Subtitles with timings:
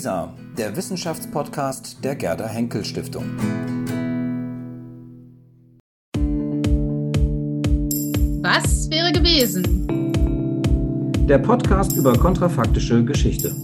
[0.00, 3.36] WISA, der Wissenschaftspodcast der Gerda Henkel Stiftung.
[8.40, 9.62] Was wäre gewesen?
[11.28, 13.54] Der Podcast über kontrafaktische Geschichte.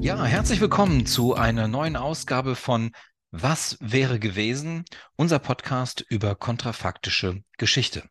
[0.00, 2.90] Ja, herzlich willkommen zu einer neuen Ausgabe von
[3.30, 4.84] Was wäre gewesen?
[5.14, 8.02] Unser Podcast über kontrafaktische Geschichte.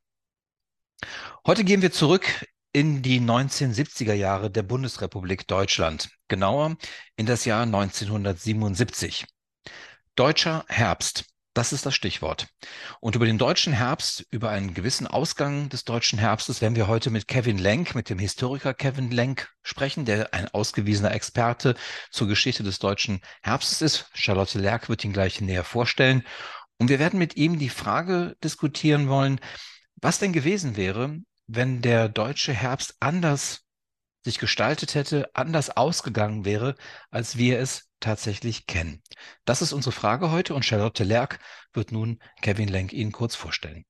[1.46, 6.78] Heute gehen wir zurück in die 1970er Jahre der Bundesrepublik Deutschland, genauer
[7.16, 9.26] in das Jahr 1977.
[10.16, 12.48] Deutscher Herbst, das ist das Stichwort.
[13.02, 17.10] Und über den deutschen Herbst, über einen gewissen Ausgang des deutschen Herbstes werden wir heute
[17.10, 21.76] mit Kevin Lenk, mit dem Historiker Kevin Lenk sprechen, der ein ausgewiesener Experte
[22.10, 24.10] zur Geschichte des deutschen Herbstes ist.
[24.14, 26.24] Charlotte Lerck wird ihn gleich näher vorstellen.
[26.78, 29.42] Und wir werden mit ihm die Frage diskutieren wollen,
[29.96, 31.20] was denn gewesen wäre,
[31.54, 33.66] wenn der deutsche Herbst anders
[34.24, 36.76] sich gestaltet hätte, anders ausgegangen wäre,
[37.10, 39.02] als wir es tatsächlich kennen?
[39.46, 41.40] Das ist unsere Frage heute und Charlotte Lerck
[41.74, 43.86] wird nun Kevin Lenk Ihnen kurz vorstellen.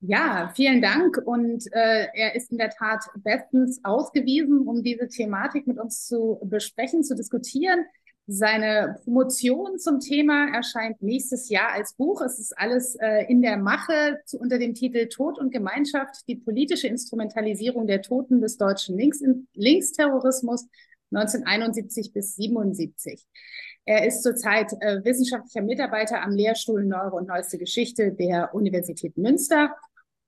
[0.00, 1.16] Ja, vielen Dank.
[1.24, 6.40] Und äh, er ist in der Tat bestens ausgewiesen, um diese Thematik mit uns zu
[6.44, 7.86] besprechen, zu diskutieren.
[8.28, 12.22] Seine Promotion zum Thema erscheint nächstes Jahr als Buch.
[12.22, 16.36] Es ist alles äh, in der Mache zu, unter dem Titel Tod und Gemeinschaft, die
[16.36, 19.20] politische Instrumentalisierung der Toten des deutschen Links
[19.54, 20.68] Linksterrorismus
[21.10, 23.26] 1971 bis 77.
[23.84, 29.74] Er ist zurzeit äh, wissenschaftlicher Mitarbeiter am Lehrstuhl Neuro und Neueste Geschichte der Universität Münster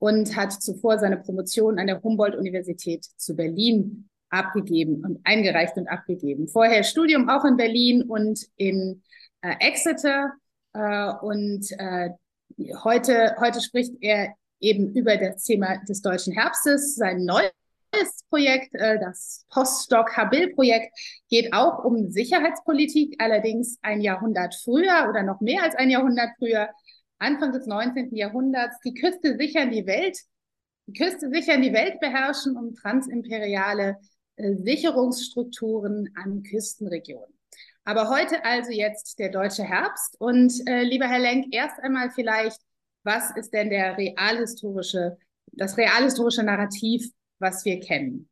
[0.01, 6.49] und hat zuvor seine Promotion an der Humboldt-Universität zu Berlin abgegeben und eingereicht und abgegeben.
[6.49, 9.03] Vorher Studium auch in Berlin und in
[9.41, 10.33] äh, Exeter.
[10.73, 12.11] Äh, und äh,
[12.83, 16.97] heute, heute spricht er eben über das Thema des deutschen Herbstes.
[16.97, 17.53] Sein neues
[18.29, 20.97] Projekt, äh, das Postdoc-Habil-Projekt,
[21.29, 26.69] geht auch um Sicherheitspolitik, allerdings ein Jahrhundert früher oder noch mehr als ein Jahrhundert früher,
[27.19, 28.15] Anfang des 19.
[28.15, 28.77] Jahrhunderts.
[28.85, 30.19] Die Küste sichern die Welt,
[30.87, 33.97] die Küste sichern die Welt beherrschen, um transimperiale
[34.37, 37.35] Sicherungsstrukturen an Küstenregionen.
[37.85, 40.17] Aber heute also jetzt der deutsche Herbst.
[40.19, 42.61] Und äh, lieber Herr Lenk, erst einmal vielleicht,
[43.05, 45.19] was ist denn der realhistorische,
[45.53, 47.07] das realhistorische Narrativ,
[47.39, 48.29] was wir kennen?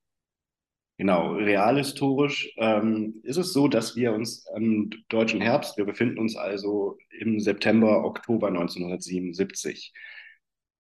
[0.99, 6.37] Genau, realhistorisch ähm, ist es so, dass wir uns im deutschen Herbst, wir befinden uns
[6.37, 9.93] also im September, Oktober 1977.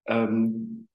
[0.06, 0.86] Ähm,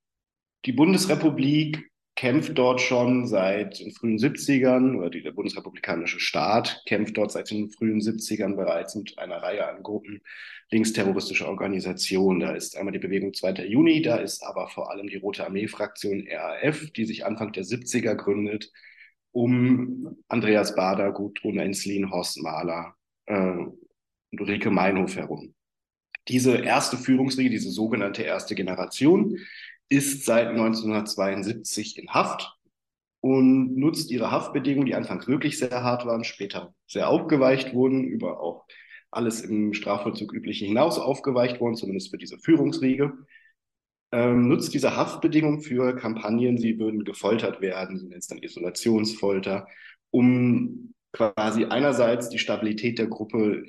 [0.65, 7.15] die Bundesrepublik kämpft dort schon seit den frühen 70ern oder die, der bundesrepublikanische Staat kämpft
[7.15, 10.21] dort seit den frühen 70ern bereits mit einer Reihe an Gruppen
[10.71, 12.39] linksterroristischer Organisationen.
[12.39, 13.67] Da ist einmal die Bewegung 2.
[13.67, 18.15] Juni, da ist aber vor allem die Rote Armee-Fraktion RAF, die sich Anfang der 70er
[18.15, 18.71] gründet,
[19.31, 22.95] um Andreas Bader, Gudrun Enslin, Horst Mahler
[23.27, 25.53] äh, und Ulrike Meinhof herum.
[26.27, 29.37] Diese erste Führungsriege, diese sogenannte erste Generation,
[29.89, 32.57] ist seit 1972 in Haft
[33.21, 38.39] und nutzt ihre Haftbedingungen, die anfangs wirklich sehr hart waren, später sehr aufgeweicht wurden, über
[38.39, 38.65] auch
[39.11, 43.13] alles im Strafvollzug übliche hinaus aufgeweicht worden, zumindest für diese Führungsriege.
[44.11, 49.67] Ähm, nutzt diese Haftbedingungen für Kampagnen, sie würden gefoltert werden, sie nennen es dann Isolationsfolter,
[50.11, 53.65] um quasi einerseits die Stabilität der Gruppe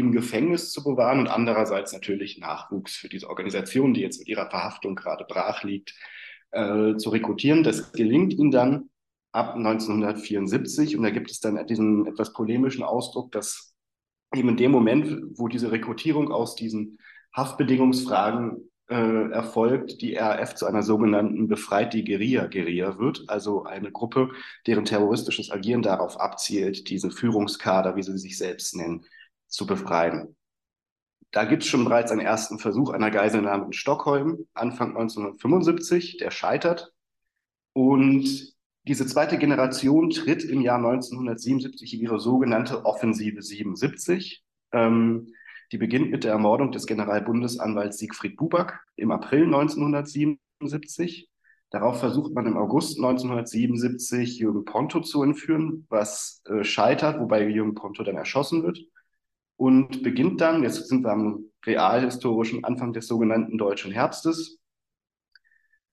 [0.00, 4.50] im Gefängnis zu bewahren und andererseits natürlich Nachwuchs für diese Organisation, die jetzt mit ihrer
[4.50, 5.94] Verhaftung gerade brach liegt,
[6.50, 7.62] äh, zu rekrutieren.
[7.62, 8.90] Das gelingt ihnen dann
[9.32, 13.74] ab 1974 und da gibt es dann diesen etwas polemischen Ausdruck, dass
[14.34, 16.98] eben in dem Moment, wo diese Rekrutierung aus diesen
[17.36, 24.30] Haftbedingungsfragen äh, erfolgt, die RAF zu einer sogenannten befreite Guerilla-Guerilla wird, also eine Gruppe,
[24.66, 29.04] deren terroristisches Agieren darauf abzielt, diese Führungskader, wie sie sich selbst nennen,
[29.50, 30.36] zu befreien.
[31.32, 36.30] Da gibt es schon bereits einen ersten Versuch einer Geiselnahme in Stockholm, Anfang 1975, der
[36.30, 36.92] scheitert.
[37.72, 38.56] Und
[38.88, 44.42] diese zweite Generation tritt im Jahr 1977 in ihre sogenannte Offensive 77.
[44.72, 45.32] Ähm,
[45.70, 51.28] die beginnt mit der Ermordung des Generalbundesanwalts Siegfried Buback im April 1977.
[51.70, 57.76] Darauf versucht man im August 1977 Jürgen Ponto zu entführen, was äh, scheitert, wobei Jürgen
[57.76, 58.80] Ponto dann erschossen wird
[59.60, 64.58] und beginnt dann, jetzt sind wir am realhistorischen Anfang des sogenannten Deutschen Herbstes,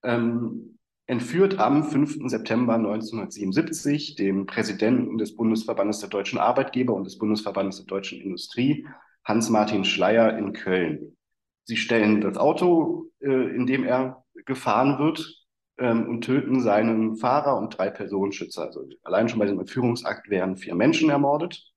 [0.03, 2.29] ähm, entführt am 5.
[2.29, 8.87] September 1977 dem Präsidenten des Bundesverbandes der deutschen Arbeitgeber und des Bundesverbandes der deutschen Industrie,
[9.25, 11.17] Hans-Martin Schleier in Köln.
[11.65, 15.45] Sie stellen das Auto, äh, in dem er gefahren wird,
[15.77, 18.61] ähm, und töten seinen Fahrer und drei Personenschützer.
[18.61, 21.73] Also allein schon bei diesem Entführungsakt werden vier Menschen ermordet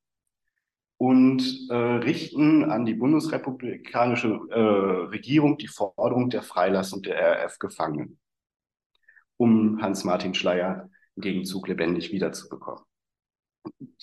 [1.00, 8.19] und äh, richten an die bundesrepublikanische äh, Regierung die Forderung der Freilassung der RAF-Gefangenen,
[9.38, 12.85] um Hans-Martin Schleyer im Gegenzug lebendig wiederzubekommen.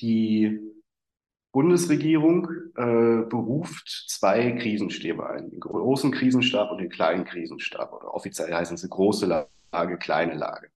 [0.02, 0.60] Die
[1.52, 7.94] Bundesregierung äh, beruft zwei Krisenstäbe ein, den großen Krisenstab und den kleinen Krisenstab.
[7.94, 9.28] Oder offiziell heißen sie große
[9.72, 10.70] Lage, kleine Lage.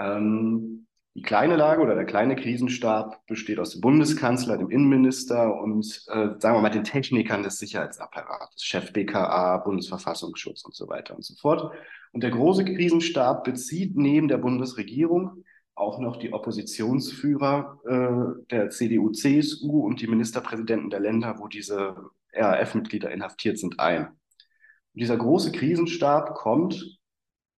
[0.00, 5.86] Ähm, die kleine Lage oder der kleine Krisenstab besteht aus dem Bundeskanzler, dem Innenminister und,
[6.08, 11.24] äh, sagen wir mal, den Technikern des Sicherheitsapparates, Chef BKA, Bundesverfassungsschutz und so weiter und
[11.24, 11.72] so fort.
[12.12, 15.44] Und der große Krisenstab bezieht neben der Bundesregierung
[15.76, 21.96] auch noch die Oppositionsführer äh, der CDU, CSU und die Ministerpräsidenten der Länder, wo diese
[22.32, 24.06] RAF-Mitglieder inhaftiert sind, ein.
[24.06, 26.98] Und dieser große Krisenstab kommt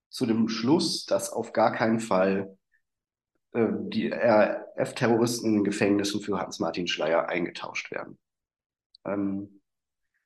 [0.10, 2.58] zu dem Schluss, dass auf gar keinen Fall
[3.56, 8.18] die RAF-Terroristen in Gefängnissen für Hans-Martin Schleier eingetauscht werden.
[9.06, 9.62] Ähm,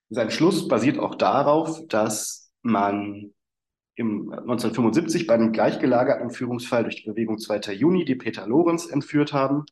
[0.10, 3.34] sein Schluss basiert auch darauf, dass man
[3.96, 7.74] im 1975 bei einem gleichgelagerten Führungsfall durch die Bewegung 2.
[7.74, 9.66] Juni, die Peter Lorenz entführt haben,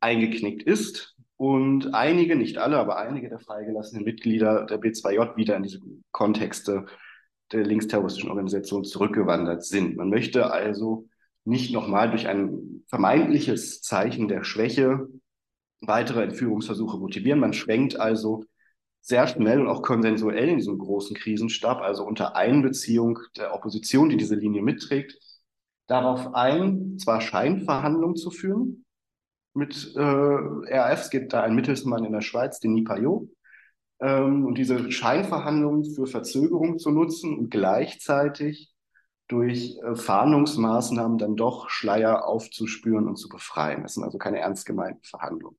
[0.00, 5.62] eingeknickt ist und einige, nicht alle, aber einige der freigelassenen Mitglieder der B2J wieder in
[5.62, 6.86] diese Kontexte
[7.52, 9.96] der linksterroristischen Organisation zurückgewandert sind.
[9.96, 11.08] Man möchte also
[11.44, 15.08] nicht nochmal durch ein vermeintliches Zeichen der Schwäche
[15.80, 17.40] weitere Entführungsversuche motivieren.
[17.40, 18.44] Man schwenkt also
[19.00, 24.16] sehr schnell und auch konsensuell in diesem großen Krisenstab, also unter Einbeziehung der Opposition, die
[24.16, 25.18] diese Linie mitträgt,
[25.86, 28.86] darauf ein, zwar Scheinverhandlungen zu führen
[29.52, 33.28] mit äh, RAF, es gibt da einen Mittelsmann in der Schweiz, den Nipayot,
[34.00, 38.73] ähm, und diese Scheinverhandlungen für Verzögerung zu nutzen und gleichzeitig
[39.28, 43.82] durch äh, Fahndungsmaßnahmen dann doch Schleier aufzuspüren und zu befreien.
[43.82, 45.58] Das sind also keine ernst gemeinten Verhandlungen.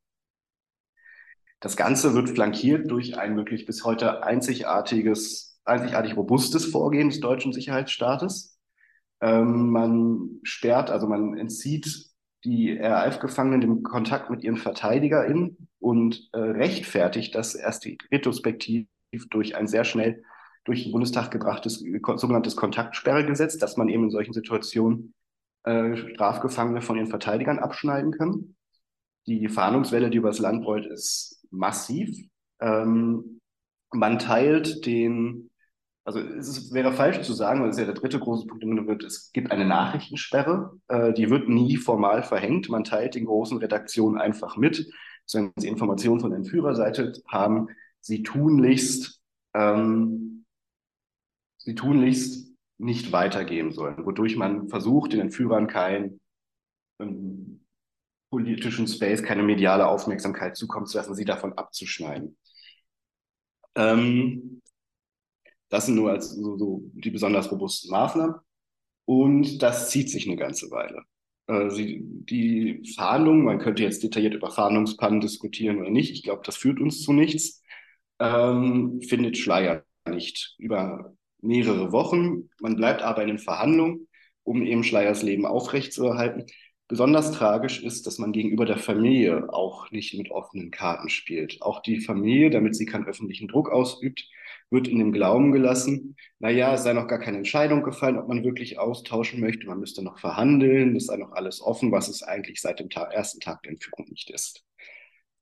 [1.59, 7.53] Das Ganze wird flankiert durch ein wirklich bis heute einzigartiges, einzigartig robustes Vorgehen des deutschen
[7.53, 8.59] Sicherheitsstaates.
[9.21, 12.11] Ähm, man sperrt, also man entzieht
[12.43, 18.87] die RAF-Gefangenen dem Kontakt mit ihren VerteidigerInnen und äh, rechtfertigt das erst retrospektiv
[19.31, 20.23] durch ein sehr schnell
[20.65, 21.83] durch den Bundestag gebrachtes
[22.17, 25.13] sogenanntes Kontaktsperregesetz, dass man eben in solchen Situationen
[25.63, 28.55] äh, Strafgefangene von ihren Verteidigern abschneiden kann.
[29.27, 32.15] Die Fahndungswelle, die übers Land rollt, ist massiv.
[32.59, 33.39] Ähm,
[33.91, 35.49] man teilt den,
[36.03, 39.31] also es wäre falsch zu sagen, weil es ja der dritte große Punkt wird, es
[39.31, 42.69] gibt eine Nachrichtensperre, äh, die wird nie formal verhängt.
[42.69, 44.87] Man teilt den großen Redaktionen einfach mit,
[45.33, 47.69] wenn sie Informationen von der Entführerseite haben,
[47.99, 49.21] sie tunlichst,
[49.53, 50.34] ähm,
[51.65, 56.19] sie tunlichst nicht weitergeben sollen, wodurch man versucht, den Entführern kein
[56.99, 57.65] ähm,
[58.29, 62.37] politischen Space keine mediale Aufmerksamkeit zukommen zu lassen, sie davon abzuschneiden.
[63.75, 64.61] Ähm,
[65.69, 68.35] das sind nur als so, so, die besonders robusten Maßnahmen.
[69.05, 71.03] Und das zieht sich eine ganze Weile.
[71.69, 76.57] Sie, die Fahndung, man könnte jetzt detailliert über Fahndungspannen diskutieren oder nicht, ich glaube, das
[76.57, 77.61] führt uns zu nichts,
[78.19, 81.15] ähm, findet Schleier nicht über
[81.45, 82.49] mehrere Wochen.
[82.59, 84.07] Man bleibt aber in den Verhandlungen,
[84.43, 86.45] um eben Schleiers Leben aufrechtzuerhalten.
[86.87, 91.61] Besonders tragisch ist, dass man gegenüber der Familie auch nicht mit offenen Karten spielt.
[91.61, 94.27] Auch die Familie, damit sie keinen öffentlichen Druck ausübt,
[94.69, 98.43] wird in dem Glauben gelassen, naja, es sei noch gar keine Entscheidung gefallen, ob man
[98.43, 99.67] wirklich austauschen möchte.
[99.67, 103.13] Man müsste noch verhandeln, es sei noch alles offen, was es eigentlich seit dem Tag,
[103.13, 104.63] ersten Tag der Entführung nicht ist.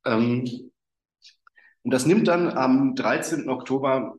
[0.05, 0.45] Ähm,
[1.83, 3.49] und das nimmt dann am 13.
[3.49, 4.15] Oktober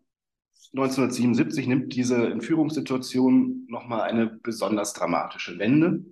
[0.75, 6.05] 1977 nimmt diese Entführungssituation nochmal eine besonders dramatische Wende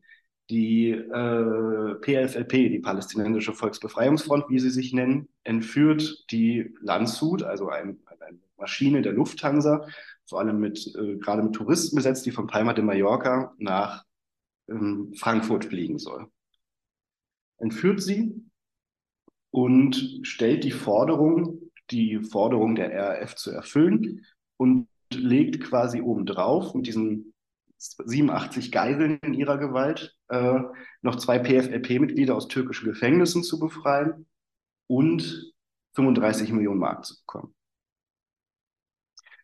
[0.50, 8.00] die äh, PFLP, die Palästinensische Volksbefreiungsfront, wie sie sich nennen, entführt die Landshut, also ein,
[8.06, 9.86] eine Maschine der Lufthansa,
[10.26, 14.04] vor allem mit, äh, gerade mit Touristen besetzt, die von Palma de Mallorca nach
[14.68, 16.26] ähm, Frankfurt fliegen soll.
[17.58, 18.34] Entführt sie
[19.50, 24.26] und stellt die Forderung, die Forderung der RAF zu erfüllen
[24.62, 27.34] und legt quasi obendrauf mit diesen
[27.78, 30.60] 87 Geiseln in ihrer Gewalt, äh,
[31.00, 34.26] noch zwei PFLP-Mitglieder aus türkischen Gefängnissen zu befreien
[34.86, 35.52] und
[35.96, 37.54] 35 Millionen Mark zu bekommen.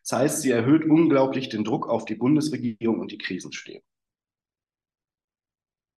[0.03, 3.83] Das heißt, sie erhöht unglaublich den Druck auf die Bundesregierung und die Krisenstäbe.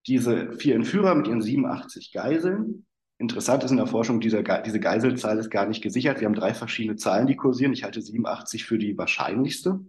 [0.09, 2.87] Diese vier Entführer mit ihren 87 Geiseln,
[3.23, 6.21] interessant ist in der Forschung, dieser, diese Geiselzahl ist gar nicht gesichert.
[6.21, 7.73] Wir haben drei verschiedene Zahlen, die kursieren.
[7.73, 9.81] Ich halte 87 für die wahrscheinlichste.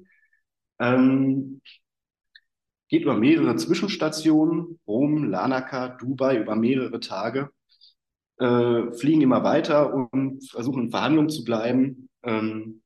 [0.80, 1.62] Ähm,
[2.90, 7.50] Geht über mehrere Zwischenstationen, Rom, Larnaca, Dubai, über mehrere Tage,
[8.38, 12.84] äh, fliegen immer weiter und versuchen in Verhandlungen zu bleiben ähm,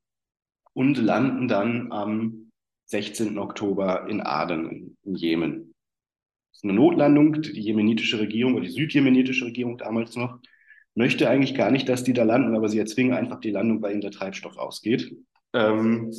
[0.72, 2.52] und landen dann am
[2.86, 3.38] 16.
[3.38, 5.76] Oktober in Aden in Jemen.
[6.58, 7.40] Ist eine Notlandung.
[7.44, 10.40] Die jemenitische Regierung oder die südjemenitische Regierung damals noch
[10.96, 13.92] möchte eigentlich gar nicht, dass die da landen, aber sie erzwingen einfach die Landung, weil
[13.92, 15.16] ihnen der Treibstoff ausgeht.
[15.54, 16.12] Ähm,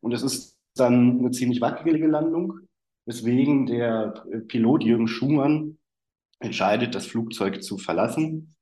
[0.00, 2.60] und es ist dann eine ziemlich wackelige Landung,
[3.04, 5.76] weswegen der Pilot Jürgen Schumann
[6.38, 8.56] entscheidet, das Flugzeug zu verlassen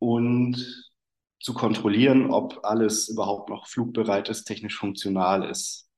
[0.00, 0.92] und
[1.40, 5.89] zu kontrollieren, ob alles überhaupt noch flugbereit ist, technisch funktional ist.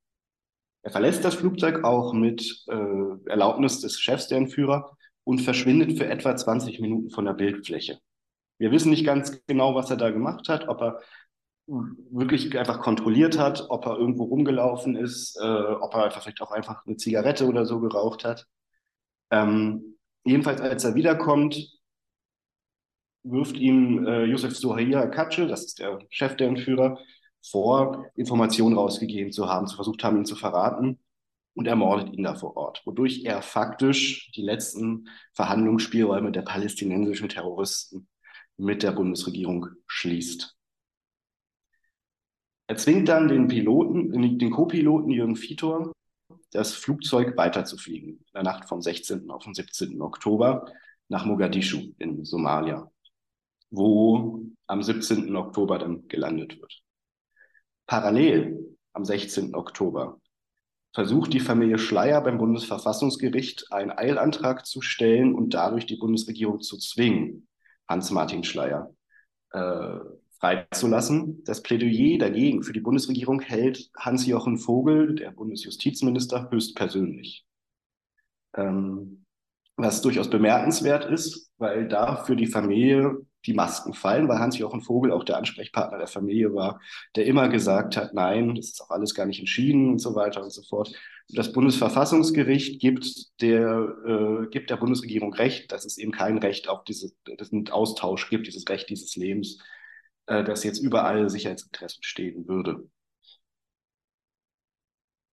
[0.83, 6.07] Er verlässt das Flugzeug auch mit äh, Erlaubnis des Chefs der Entführer und verschwindet für
[6.07, 7.99] etwa 20 Minuten von der Bildfläche.
[8.59, 11.01] Wir wissen nicht ganz genau, was er da gemacht hat, ob er
[11.67, 16.85] wirklich einfach kontrolliert hat, ob er irgendwo rumgelaufen ist, äh, ob er vielleicht auch einfach
[16.85, 18.47] eine Zigarette oder so geraucht hat.
[19.31, 21.57] Ähm, jedenfalls, als er wiederkommt,
[23.23, 26.99] wirft ihm äh, Yusuf Suhaya Katsche, das ist der Chef der Entführer,
[27.43, 30.99] vor, Informationen rausgegeben zu haben, zu versucht haben, ihn zu verraten
[31.55, 38.09] und ermordet ihn da vor Ort, wodurch er faktisch die letzten Verhandlungsspielräume der palästinensischen Terroristen
[38.57, 40.57] mit der Bundesregierung schließt.
[42.69, 45.93] Er zwingt dann den Piloten, den Co-Piloten Jürgen Vitor,
[46.53, 49.31] das Flugzeug weiterzufliegen, in der Nacht vom 16.
[49.31, 50.01] auf den 17.
[50.01, 50.67] Oktober
[51.09, 52.91] nach Mogadischu in Somalia,
[53.71, 55.35] wo am 17.
[55.37, 56.82] Oktober dann gelandet wird.
[57.93, 59.55] Parallel am 16.
[59.55, 60.19] Oktober
[60.95, 66.79] versucht die Familie Schleier beim Bundesverfassungsgericht einen Eilantrag zu stellen und dadurch die Bundesregierung zu
[66.79, 67.47] zwingen,
[67.87, 68.95] Hans-Martin Schleier
[69.51, 69.99] äh,
[70.41, 71.45] freizulassen.
[71.45, 77.45] Das Plädoyer dagegen für die Bundesregierung hält Hans-Jochen Vogel, der Bundesjustizminister, höchstpersönlich.
[78.57, 79.27] Ähm,
[79.77, 85.13] was durchaus bemerkenswert ist, weil da für die Familie die Masken fallen, weil Hans-Jochen Vogel
[85.13, 86.81] auch der Ansprechpartner der Familie war,
[87.17, 90.43] der immer gesagt hat, nein, das ist auch alles gar nicht entschieden und so weiter
[90.43, 90.93] und so fort.
[91.29, 96.85] Das Bundesverfassungsgericht gibt der, äh, gibt der Bundesregierung Recht, dass es eben kein Recht auf
[96.85, 99.59] diese, diesen Austausch gibt, dieses Recht dieses Lebens,
[100.27, 102.89] äh, das jetzt überall Sicherheitsinteressen stehen würde.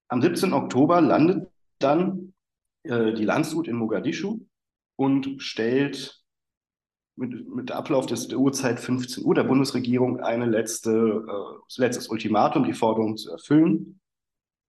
[0.08, 0.54] Am 17.
[0.54, 2.34] Oktober landet dann
[2.84, 4.40] äh, die Landshut in Mogadischu
[4.96, 6.19] und stellt
[7.20, 12.64] mit, mit Ablauf des, der Uhrzeit 15 Uhr der Bundesregierung eine letzte, äh, letztes Ultimatum,
[12.64, 14.00] die Forderung zu erfüllen.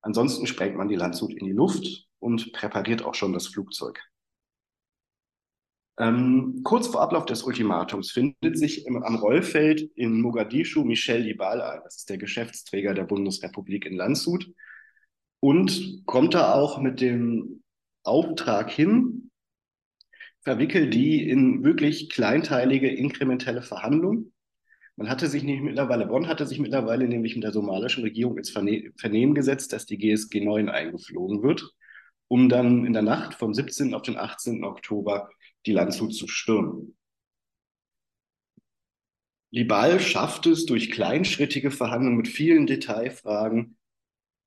[0.03, 4.01] Ansonsten sprengt man die Landshut in die Luft und präpariert auch schon das Flugzeug.
[5.99, 11.61] Ähm, kurz vor Ablauf des Ultimatums findet sich im, am Rollfeld in Mogadischu Michel Libal
[11.61, 11.81] ein.
[11.85, 14.51] Das ist der Geschäftsträger der Bundesrepublik in Landshut
[15.41, 17.63] und kommt da auch mit dem
[18.03, 19.30] Auftrag hin,
[20.43, 24.33] verwickelt die in wirklich kleinteilige, inkrementelle Verhandlungen.
[24.97, 28.51] Man hatte sich nicht mittlerweile, Bonn hatte sich mittlerweile nämlich mit der somalischen Regierung ins
[28.51, 31.73] Vernehmen gesetzt, dass die GSG 9 eingeflogen wird,
[32.29, 33.95] um dann in der Nacht vom 17.
[33.95, 34.65] auf den 18.
[34.65, 35.31] Oktober
[35.67, 36.97] die Landshut zu stürmen.
[39.53, 43.79] Libal schafft es durch kleinschrittige Verhandlungen mit vielen Detailfragen,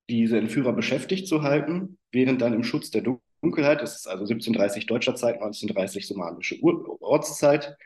[0.08, 4.86] diese Entführer beschäftigt zu halten, während dann im Schutz der Dunkelheit, das ist also 1730
[4.86, 7.76] deutscher Zeit, 1930 somalische Ortszeit,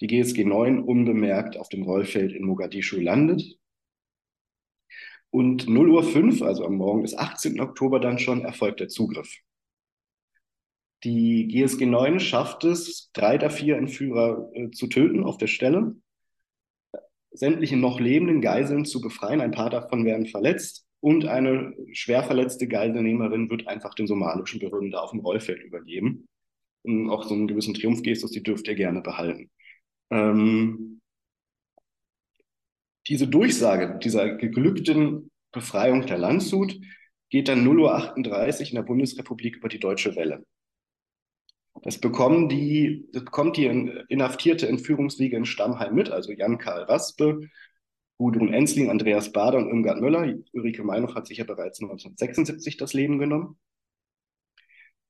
[0.00, 3.58] die GSG 9 unbemerkt auf dem Rollfeld in Mogadischu landet.
[5.30, 7.60] Und 0 Uhr 5, also am Morgen des 18.
[7.60, 9.38] Oktober dann schon, erfolgt der Zugriff.
[11.04, 15.96] Die GSG 9 schafft es, drei der vier Entführer äh, zu töten auf der Stelle,
[17.30, 22.66] sämtliche noch lebenden Geiseln zu befreien, ein paar davon werden verletzt und eine schwer verletzte
[22.66, 26.26] Geiselnehmerin wird einfach den somalischen Behörden da auf dem Rollfeld übergeben.
[26.82, 29.50] Und auch so einen gewissen Triumphgestus, die dürft ihr gerne behalten.
[30.10, 31.00] Ähm,
[33.06, 36.78] diese Durchsage dieser geglückten Befreiung der Landshut
[37.30, 40.44] geht dann 0.38 Uhr in der Bundesrepublik über die Deutsche Welle.
[41.82, 43.66] Das bekommen die, das bekommt die
[44.08, 47.48] inhaftierte Entführungsriege in Stammheim mit, also Jan-Karl Raspe,
[48.18, 50.34] Gudrun Ensling, Andreas Bader und Irmgard Möller.
[50.52, 53.58] Ulrike Meinhof hat sich ja bereits 1976 das Leben genommen.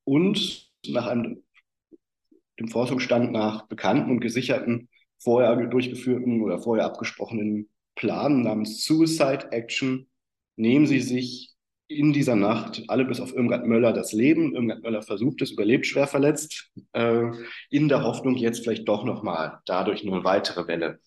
[0.03, 1.43] Und nach einem,
[2.59, 10.07] dem Forschungsstand nach bekannten und gesicherten, vorher durchgeführten oder vorher abgesprochenen Plan namens Suicide Action
[10.55, 11.53] nehmen sie sich
[11.87, 14.53] in dieser Nacht alle bis auf Irmgard Möller das Leben.
[14.53, 17.25] Irmgard Möller versucht es, überlebt schwer verletzt, äh,
[17.71, 20.99] in der Hoffnung, jetzt vielleicht doch nochmal dadurch eine weitere Welle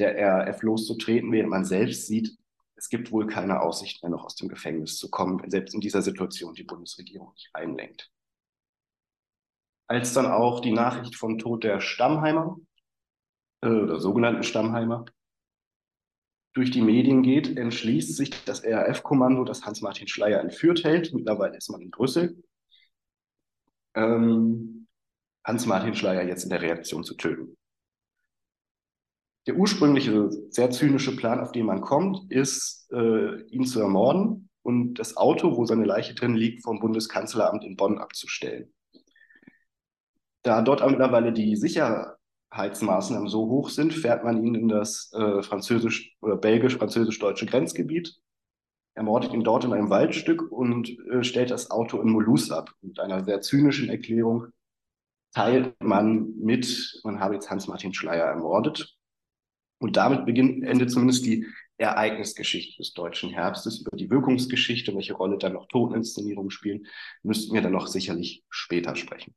[0.00, 2.36] der RAF loszutreten, während man selbst sieht,
[2.80, 5.82] es gibt wohl keine Aussicht mehr noch aus dem Gefängnis zu kommen, wenn selbst in
[5.82, 8.10] dieser Situation die Bundesregierung nicht einlenkt.
[9.86, 12.56] Als dann auch die Nachricht vom Tod der Stammheimer
[13.60, 15.04] äh, oder sogenannten Stammheimer
[16.54, 21.12] durch die Medien geht, entschließt sich das RAF-Kommando, das Hans-Martin Schleier entführt hält.
[21.12, 22.42] Mittlerweile ist man in Brüssel.
[23.94, 24.88] Ähm,
[25.44, 27.56] Hans-Martin Schleier jetzt in der Reaktion zu töten.
[29.46, 34.94] Der ursprüngliche, sehr zynische Plan, auf den man kommt, ist, äh, ihn zu ermorden und
[34.94, 38.72] das Auto, wo seine Leiche drin liegt, vom Bundeskanzleramt in Bonn abzustellen.
[40.42, 46.16] Da dort mittlerweile die Sicherheitsmaßnahmen so hoch sind, fährt man ihn in das äh, französisch
[46.20, 48.20] oder belgisch-französisch-deutsche Grenzgebiet,
[48.94, 52.74] ermordet ihn dort in einem Waldstück und äh, stellt das Auto in Mulhouse ab.
[52.82, 54.48] Mit einer sehr zynischen Erklärung
[55.32, 58.98] teilt man mit, man habe jetzt Hans-Martin Schleier ermordet.
[59.80, 61.46] Und damit beginnt, endet zumindest die
[61.78, 63.80] Ereignisgeschichte des deutschen Herbstes.
[63.80, 66.86] Über die Wirkungsgeschichte, welche Rolle dann noch Toteninszenierungen spielen,
[67.22, 69.34] müssten wir dann noch sicherlich später sprechen.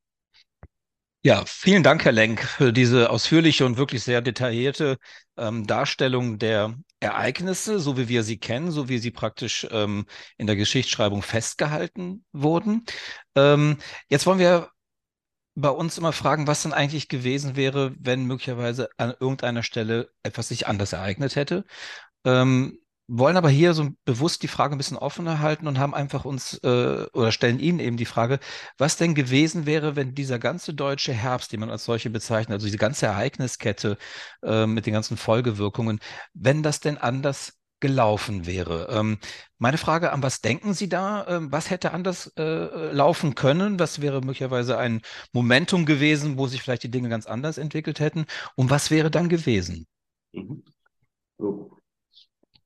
[1.26, 4.98] Ja, vielen Dank, Herr Lenk, für diese ausführliche und wirklich sehr detaillierte
[5.38, 10.06] ähm, Darstellung der Ereignisse, so wie wir sie kennen, so wie sie praktisch ähm,
[10.38, 12.84] in der Geschichtsschreibung festgehalten wurden.
[13.36, 13.78] Ähm,
[14.10, 14.73] jetzt wollen wir
[15.56, 20.48] bei uns immer fragen, was denn eigentlich gewesen wäre, wenn möglicherweise an irgendeiner Stelle etwas
[20.48, 21.66] sich anders ereignet hätte.
[22.26, 26.26] Ähm, wollen aber hier so bewusst die Frage ein bisschen offener halten und haben einfach
[26.26, 28.40] uns äh, oder stellen Ihnen eben die Frage,
[28.78, 32.66] was denn gewesen wäre, wenn dieser ganze deutsche Herbst, den man als solche bezeichnet, also
[32.66, 33.98] diese ganze Ereigniskette
[34.42, 36.00] äh, mit den ganzen Folgewirkungen,
[36.34, 38.88] wenn das denn anders gelaufen wäre.
[38.90, 39.18] Ähm,
[39.60, 41.28] meine Frage, an was denken Sie da?
[41.28, 43.78] Ähm, was hätte anders äh, laufen können?
[43.78, 45.02] Was wäre möglicherweise ein
[45.34, 48.26] Momentum gewesen, wo sich vielleicht die Dinge ganz anders entwickelt hätten?
[48.56, 49.86] Und was wäre dann gewesen?
[50.32, 50.64] Mhm.
[51.38, 51.78] So.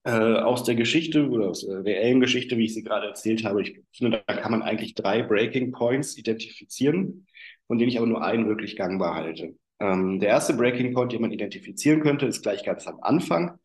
[0.03, 3.63] Äh, aus der Geschichte oder aus der reellen Geschichte, wie ich sie gerade erzählt habe,
[3.63, 7.25] ich finde, da kann man eigentlich drei Breaking Points identifizieren,
[7.65, 9.55] von denen ich aber nur einen wirklich gangbar halte.
[9.79, 13.57] Ähm, der erste Breaking Point, den man identifizieren könnte, ist gleich ganz am Anfang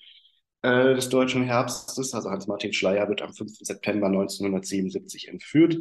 [0.63, 2.15] äh, des deutschen Herbstes.
[2.15, 3.59] Also Hans-Martin Schleier wird am 5.
[3.61, 5.79] September 1977 entführt.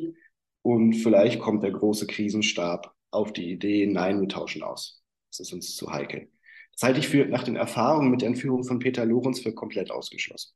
[0.63, 5.03] Und vielleicht kommt der große Krisenstab auf die Idee, nein, wir tauschen aus.
[5.29, 6.29] Das ist uns zu heikel.
[6.73, 9.91] Das halte ich für nach den Erfahrungen mit der Entführung von Peter Lorenz für komplett
[9.91, 10.53] ausgeschlossen.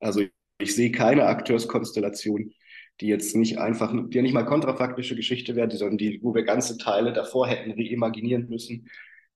[0.00, 0.22] Also
[0.58, 2.52] ich sehe keine Akteurskonstellation,
[3.00, 6.44] die jetzt nicht einfach, die ja nicht mal kontrafaktische Geschichte wäre, sondern die, wo wir
[6.44, 8.88] ganze Teile davor hätten reimaginieren müssen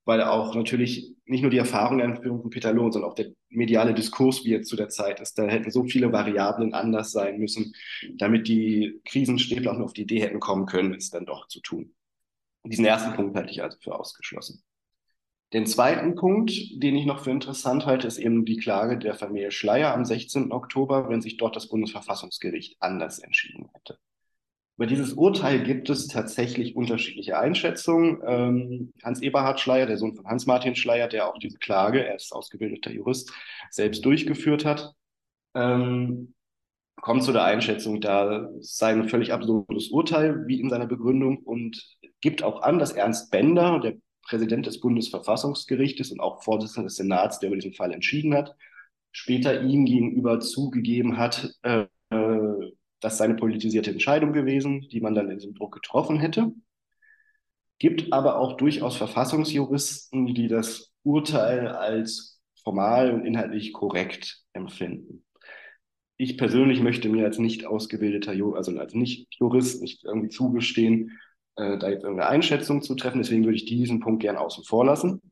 [0.09, 3.27] weil auch natürlich nicht nur die Erfahrung der Entführung von Peter Lohn, sondern auch der
[3.51, 7.39] mediale Diskurs, wie er zu der Zeit ist, da hätten so viele Variablen anders sein
[7.39, 7.75] müssen,
[8.15, 11.61] damit die Krisenstäbler auch nur auf die Idee hätten kommen können, es dann doch zu
[11.61, 11.95] tun.
[12.65, 14.63] Diesen ersten Punkt halte ich also für ausgeschlossen.
[15.53, 19.51] Den zweiten Punkt, den ich noch für interessant halte, ist eben die Klage der Familie
[19.51, 20.53] Schleier am 16.
[20.53, 23.99] Oktober, wenn sich dort das Bundesverfassungsgericht anders entschieden hätte.
[24.79, 28.23] Über dieses Urteil gibt es tatsächlich unterschiedliche Einschätzungen.
[28.25, 32.33] Ähm, Hans Eberhard Schleier, der Sohn von Hans-Martin Schleier, der auch diese Klage, er ist
[32.33, 33.33] ausgebildeter Jurist,
[33.71, 34.93] selbst durchgeführt hat,
[35.57, 36.33] ähm,
[36.95, 41.97] kommt zu der Einschätzung, da sei ein völlig absurdes Urteil, wie in seiner Begründung, und
[42.21, 47.41] gibt auch an, dass Ernst Bender, der Präsident des Bundesverfassungsgerichtes und auch Vorsitzender des Senats,
[47.41, 48.55] der über diesen Fall entschieden hat,
[49.11, 51.87] später ihm gegenüber zugegeben hat, äh,
[53.01, 56.53] das sei eine politisierte Entscheidung gewesen, die man dann in diesem Druck getroffen hätte.
[57.79, 65.25] Gibt aber auch durchaus Verfassungsjuristen, die das Urteil als formal und inhaltlich korrekt empfinden.
[66.17, 71.19] Ich persönlich möchte mir als nicht ausgebildeter, also als Nicht-Jurist nicht irgendwie zugestehen,
[71.55, 73.19] äh, da jetzt irgendeine Einschätzung zu treffen.
[73.19, 75.23] Deswegen würde ich diesen Punkt gern außen vor lassen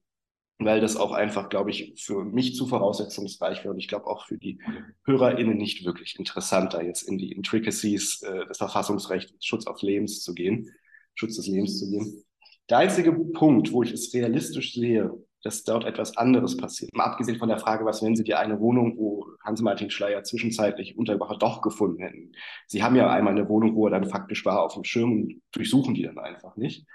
[0.59, 4.27] weil das auch einfach, glaube ich, für mich zu voraussetzungsreich wäre und ich glaube auch
[4.27, 4.59] für die
[5.05, 10.23] HörerInnen nicht wirklich interessant, da jetzt in die Intricacies äh, des Verfassungsrechts, Schutz auf Lebens
[10.23, 10.71] zu gehen,
[11.15, 12.25] Schutz des Lebens zu gehen.
[12.71, 17.39] Der einzige Punkt, wo ich es realistisch sehe, dass dort etwas anderes passiert, mal abgesehen
[17.39, 21.63] von der Frage, was wenn Sie die eine Wohnung, wo Hans-Martin Schleier zwischenzeitlich Unterwacher doch
[21.63, 22.33] gefunden hätten.
[22.67, 25.43] Sie haben ja einmal eine Wohnung, wo er dann faktisch war, auf dem Schirm und
[25.53, 26.87] durchsuchen die dann einfach nicht.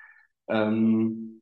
[0.49, 1.40] Ähm,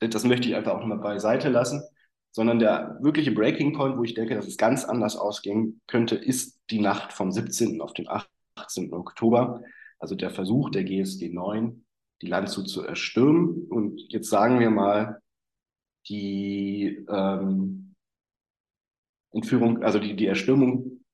[0.00, 1.82] das möchte ich einfach auch nochmal beiseite lassen,
[2.30, 6.60] sondern der wirkliche Breaking Point, wo ich denke, dass es ganz anders ausgehen könnte, ist
[6.70, 7.80] die Nacht vom 17.
[7.80, 8.92] auf den 18.
[8.92, 9.62] Oktober,
[9.98, 11.84] also der Versuch der GSG 9,
[12.22, 13.66] die Landshut zu erstürmen.
[13.68, 15.20] Und jetzt sagen wir mal,
[16.08, 17.94] die ähm,
[19.32, 21.04] Entführung, also die, die Erstürmung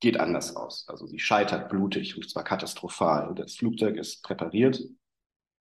[0.00, 0.86] geht anders aus.
[0.88, 3.34] Also sie scheitert blutig und zwar katastrophal.
[3.34, 4.82] Das Flugzeug ist präpariert,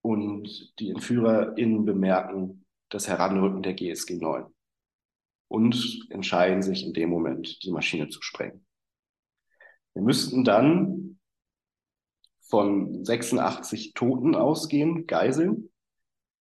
[0.01, 4.45] und die EntführerInnen bemerken das Heranrücken der GSG 9
[5.47, 8.65] und entscheiden sich in dem Moment, die Maschine zu sprengen.
[9.93, 11.19] Wir müssten dann
[12.41, 15.69] von 86 Toten ausgehen, Geiseln.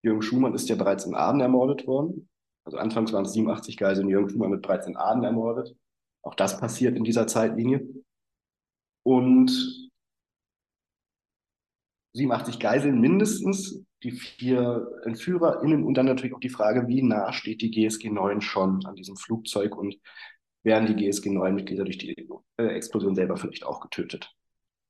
[0.03, 2.29] Jürgen Schumann ist ja bereits in Aden ermordet worden.
[2.65, 5.77] Also anfangs waren es 87 Geiseln, Jürgen Schumann wird bereits in Aden ermordet.
[6.23, 7.87] Auch das passiert in dieser Zeitlinie.
[9.03, 9.90] Und
[12.13, 17.61] 87 Geiseln mindestens, die vier EntführerInnen und dann natürlich auch die Frage, wie nah steht
[17.61, 19.97] die GSG 9 schon an diesem Flugzeug und
[20.63, 24.35] werden die GSG 9 Mitglieder durch die äh, Explosion selber vielleicht auch getötet.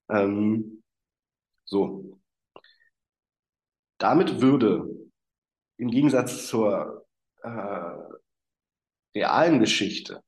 [0.08, 0.82] Ähm,
[1.64, 2.18] so.
[3.98, 4.88] Damit würde
[5.76, 7.06] im Gegensatz zur
[7.42, 7.96] äh,
[9.14, 10.22] realen Geschichte,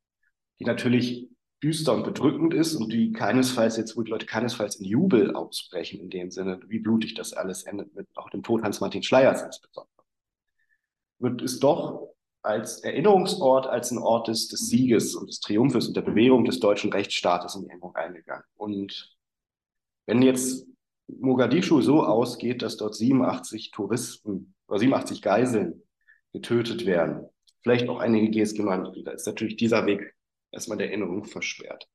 [0.59, 1.32] die natürlich
[1.62, 6.01] düster und bedrückend ist und die keinesfalls jetzt, wo die Leute keinesfalls in Jubel ausbrechen,
[6.01, 10.05] in dem Sinne, wie blutig das alles endet, mit auch dem Tod Hans-Martin Schleiers insbesondere,
[11.18, 12.09] wird es doch
[12.42, 16.59] als Erinnerungsort, als ein Ort des, des Sieges und des Triumphes und der Bewegung des
[16.59, 18.44] deutschen Rechtsstaates in Erinnerung eingegangen.
[18.57, 19.16] Und
[20.07, 20.66] wenn jetzt
[21.07, 25.83] Mogadischu so ausgeht, dass dort 87 Touristen oder 87 Geiseln
[26.33, 27.29] getötet werden,
[27.62, 30.14] vielleicht auch einige GSG-Mitglieder, ist natürlich dieser Weg
[30.52, 31.88] erstmal der Erinnerung versperrt.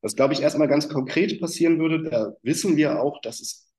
[0.00, 3.72] Was, glaube ich, erstmal ganz konkret passieren würde, da wissen wir auch, dass es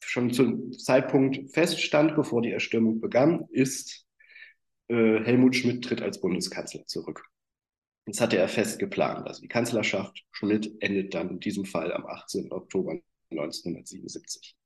[0.00, 4.06] schon zum Zeitpunkt feststand, bevor die Erstürmung begann, ist,
[4.88, 7.24] äh, Helmut Schmidt tritt als Bundeskanzler zurück.
[8.06, 9.26] Das hatte er fest geplant.
[9.26, 12.52] Also die Kanzlerschaft Schmidt endet dann in diesem Fall am 18.
[12.52, 14.56] Oktober 1977.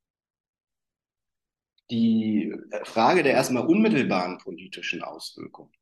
[1.90, 2.54] Die
[2.84, 5.72] Frage der erstmal unmittelbaren politischen Auswirkungen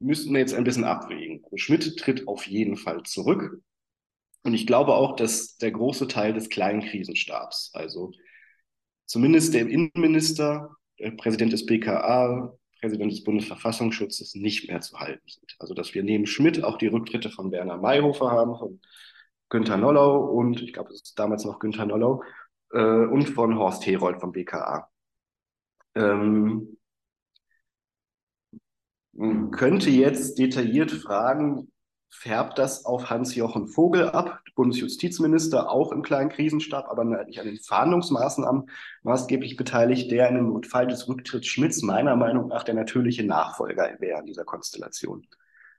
[0.00, 1.42] müssten wir jetzt ein bisschen abwägen.
[1.56, 3.62] Schmidt tritt auf jeden Fall zurück.
[4.44, 8.12] Und ich glaube auch, dass der große Teil des kleinen Krisenstabs, also
[9.06, 15.56] zumindest der Innenminister, der Präsident des BKA, Präsident des Bundesverfassungsschutzes nicht mehr zu halten sind.
[15.58, 18.80] Also dass wir neben Schmidt auch die Rücktritte von Werner Mayhofer haben, von
[19.48, 22.22] Günther Nollau und ich glaube, es ist damals noch Günther Nollau
[22.72, 24.88] äh, und von Horst Herold vom BKA.
[25.94, 26.77] Ähm,
[29.18, 31.72] man könnte jetzt detailliert fragen,
[32.08, 37.58] färbt das auf Hans-Jochen Vogel ab, Bundesjustizminister, auch im kleinen Krisenstab, aber nicht an den
[37.58, 38.70] Verhandlungsmaßnahmen
[39.02, 43.96] maßgeblich beteiligt, der in dem Fall des Rücktritts Schmidts meiner Meinung nach der natürliche Nachfolger
[43.98, 45.26] wäre in dieser Konstellation.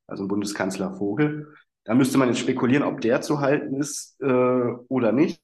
[0.06, 1.56] Also Bundeskanzler Vogel.
[1.86, 4.26] Da müsste man jetzt spekulieren, ob der zu halten ist äh,
[4.90, 5.42] oder nicht.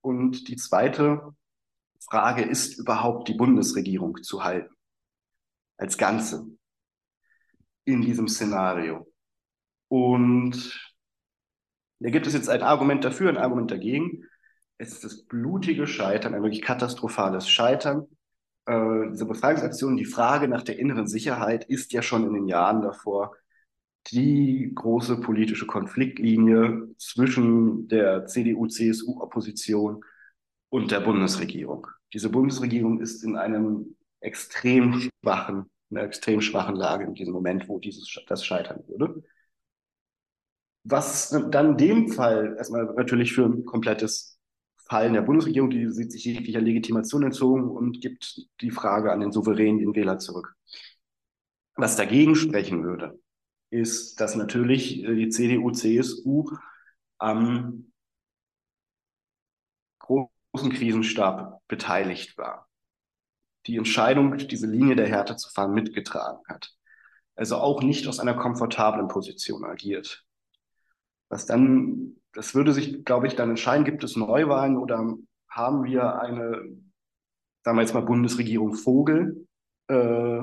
[0.00, 1.34] Und die zweite
[2.00, 4.72] Frage, ist überhaupt die Bundesregierung zu halten?
[5.76, 6.53] Als Ganze
[7.84, 9.06] in diesem Szenario.
[9.88, 10.94] Und
[12.00, 14.24] da gibt es jetzt ein Argument dafür, ein Argument dagegen.
[14.78, 18.06] Es ist das blutige Scheitern, ein wirklich katastrophales Scheitern.
[18.66, 22.82] Äh, diese Befreiungsaktion, die Frage nach der inneren Sicherheit ist ja schon in den Jahren
[22.82, 23.34] davor
[24.08, 30.04] die große politische Konfliktlinie zwischen der CDU-CSU-Opposition
[30.68, 31.86] und der Bundesregierung.
[32.12, 37.78] Diese Bundesregierung ist in einem extrem schwachen einer extrem schwachen Lage in diesem Moment, wo
[37.78, 39.22] dieses, das scheitern würde.
[40.84, 44.38] Was dann in dem Fall erstmal natürlich für ein komplettes
[44.86, 49.32] Fallen der Bundesregierung, die sieht sich jeglicher Legitimation entzogen und gibt die Frage an den
[49.32, 50.54] Souverän, den Wähler zurück.
[51.76, 53.18] Was dagegen sprechen würde,
[53.70, 56.50] ist, dass natürlich die CDU, CSU
[57.18, 57.92] am
[60.00, 62.68] großen Krisenstab beteiligt war
[63.66, 66.74] die Entscheidung, diese Linie der Härte zu fahren, mitgetragen hat.
[67.36, 70.24] Also auch nicht aus einer komfortablen Position agiert.
[71.28, 75.16] Was dann, das würde sich, glaube ich, dann entscheiden, gibt es Neuwahlen oder
[75.48, 76.62] haben wir eine,
[77.64, 79.46] sagen wir jetzt mal Bundesregierung Vogel
[79.88, 80.42] äh,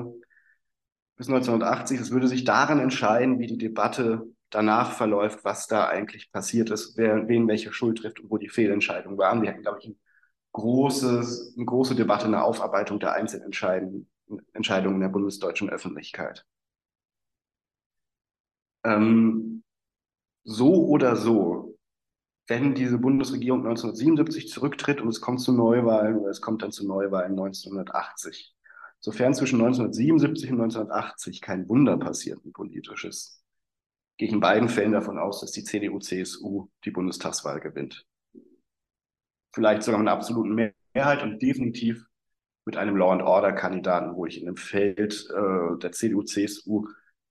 [1.16, 2.00] bis 1980.
[2.00, 6.96] Es würde sich daran entscheiden, wie die Debatte danach verläuft, was da eigentlich passiert ist,
[6.96, 9.40] wer, wen welche Schuld trifft und wo die Fehlentscheidungen waren.
[9.40, 9.94] Wir hätten, glaube ich,
[10.52, 14.08] großes, eine große Debatte, eine Aufarbeitung der Einzelentscheidungen
[14.52, 16.46] Entscheidungen der bundesdeutschen Öffentlichkeit.
[18.84, 19.62] Ähm,
[20.44, 21.78] so oder so,
[22.46, 26.86] wenn diese Bundesregierung 1977 zurücktritt und es kommt zu Neuwahlen oder es kommt dann zu
[26.86, 28.54] Neuwahlen 1980,
[28.98, 33.44] sofern zwischen 1977 und 1980 kein Wunder passiert, ein politisches,
[34.16, 38.06] gehe ich in beiden Fällen davon aus, dass die CDU-CSU die Bundestagswahl gewinnt
[39.52, 42.06] vielleicht sogar mit einer absoluten Mehrheit und definitiv
[42.64, 46.86] mit einem Law-and-Order-Kandidaten, wo ich in dem Feld äh, der CDU-CSU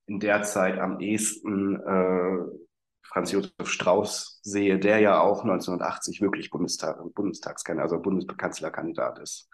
[0.07, 2.61] in der Zeit am ehesten äh,
[3.03, 9.49] Franz Josef Strauß sehe, der ja auch 1980 wirklich Bundestag, Bundestagskandidat, also Bundeskanzlerkandidat ist.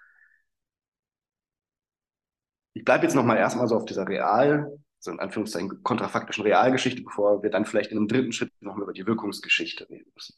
[2.74, 7.42] Ich bleibe jetzt nochmal erstmal so auf dieser real, so in Anführungszeichen kontrafaktischen Realgeschichte, bevor
[7.42, 10.36] wir dann vielleicht in einem dritten Schritt nochmal über die Wirkungsgeschichte reden müssen.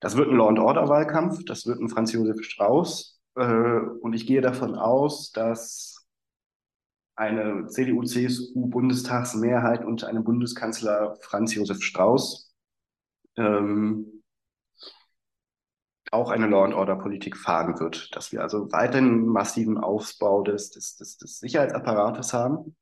[0.00, 3.20] Das wird ein Law-and-Order-Wahlkampf, das wird ein Franz Josef Strauß.
[3.36, 6.06] Äh, und ich gehe davon aus, dass
[7.16, 12.54] eine CDU-CSU-Bundestagsmehrheit unter einem Bundeskanzler Franz Josef Strauß
[13.36, 14.22] ähm,
[16.12, 18.14] auch eine Law-and-Order-Politik fahren wird.
[18.14, 22.76] Dass wir also weiterhin einen massiven Aufbau des, des, des, des Sicherheitsapparates haben,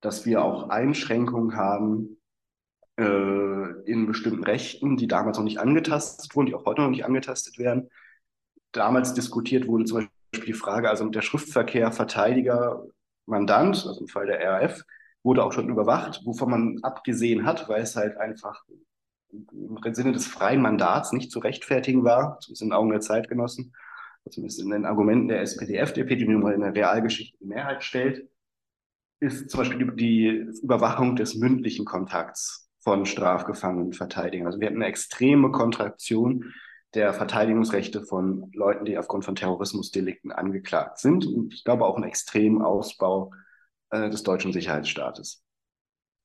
[0.00, 2.15] dass wir auch Einschränkungen haben
[2.96, 7.58] in bestimmten Rechten, die damals noch nicht angetastet wurden, die auch heute noch nicht angetastet
[7.58, 7.90] werden.
[8.72, 12.84] Damals diskutiert wurde zum Beispiel die Frage, also der Schriftverkehr Verteidiger,
[13.26, 14.82] Mandant, also im Fall der RAF,
[15.22, 18.64] wurde auch schon überwacht, wovon man abgesehen hat, weil es halt einfach
[19.30, 23.74] im Sinne des freien Mandats nicht zu rechtfertigen war, zumindest in den Augen der Zeitgenossen,
[24.30, 27.82] zumindest in den Argumenten der SPD, FDP, die nun mal in der Realgeschichte die Mehrheit
[27.82, 28.28] stellt,
[29.20, 34.46] ist zum Beispiel die Überwachung des mündlichen Kontakts von strafgefangenen Verteidigern.
[34.46, 36.54] Also wir hatten eine extreme Kontraktion
[36.94, 41.26] der Verteidigungsrechte von Leuten, die aufgrund von Terrorismusdelikten angeklagt sind.
[41.26, 43.32] Und ich glaube auch einen extremen Ausbau
[43.90, 45.42] äh, des deutschen Sicherheitsstaates.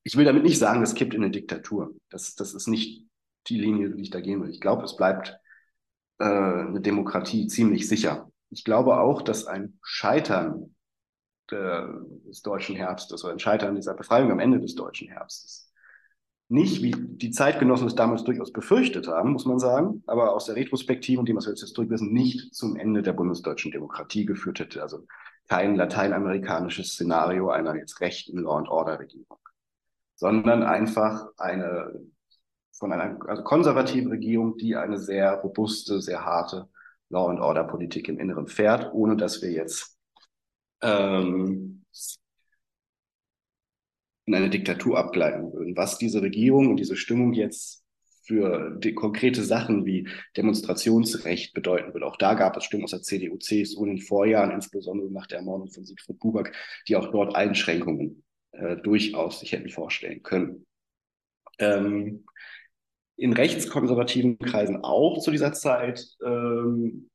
[0.03, 1.95] Ich will damit nicht sagen, das kippt in eine Diktatur.
[2.11, 3.07] Das, das ist nicht
[3.47, 4.51] die Linie, die ich da gehen will.
[4.51, 5.39] Ich glaube, es bleibt
[6.19, 8.31] äh, eine Demokratie ziemlich sicher.
[8.51, 10.75] Ich glaube auch, dass ein Scheitern
[11.49, 11.91] der,
[12.27, 15.70] des deutschen Herbstes oder ein Scheitern dieser Befreiung am Ende des deutschen Herbstes
[16.51, 20.55] nicht, wie die Zeitgenossen es damals durchaus befürchtet haben, muss man sagen, aber aus der
[20.55, 24.81] Retrospektive und dem, was wir jetzt zurückwissen, nicht zum Ende der bundesdeutschen Demokratie geführt hätte.
[24.81, 25.05] Also
[25.47, 29.37] kein lateinamerikanisches Szenario einer jetzt rechten Law-and-Order-Regierung,
[30.15, 31.93] sondern einfach eine
[32.81, 36.67] von einer also konservative Regierung, die eine sehr robuste, sehr harte
[37.09, 39.97] Law-and-Order-Politik im Inneren fährt, ohne dass wir jetzt
[40.81, 41.85] ähm,
[44.31, 45.75] in eine Diktatur abgleiten würden.
[45.75, 47.81] Was diese Regierung und diese Stimmung jetzt
[48.23, 52.05] für konkrete Sachen wie Demonstrationsrecht bedeuten würde.
[52.05, 55.39] Auch da gab es Stimmen aus der CDU, CSU in den Vorjahren, insbesondere nach der
[55.39, 56.55] Ermordung von Siegfried Buback,
[56.87, 60.65] die auch dort Einschränkungen äh, durchaus sich hätten vorstellen können.
[61.59, 62.25] Ähm,
[63.17, 67.10] in rechtskonservativen Kreisen auch zu dieser Zeit ähm,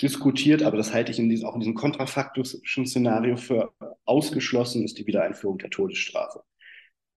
[0.00, 3.72] diskutiert, aber das halte ich in diesem, auch in diesem kontrafaktischen Szenario für
[4.04, 6.42] ausgeschlossen, ist die Wiedereinführung der Todesstrafe,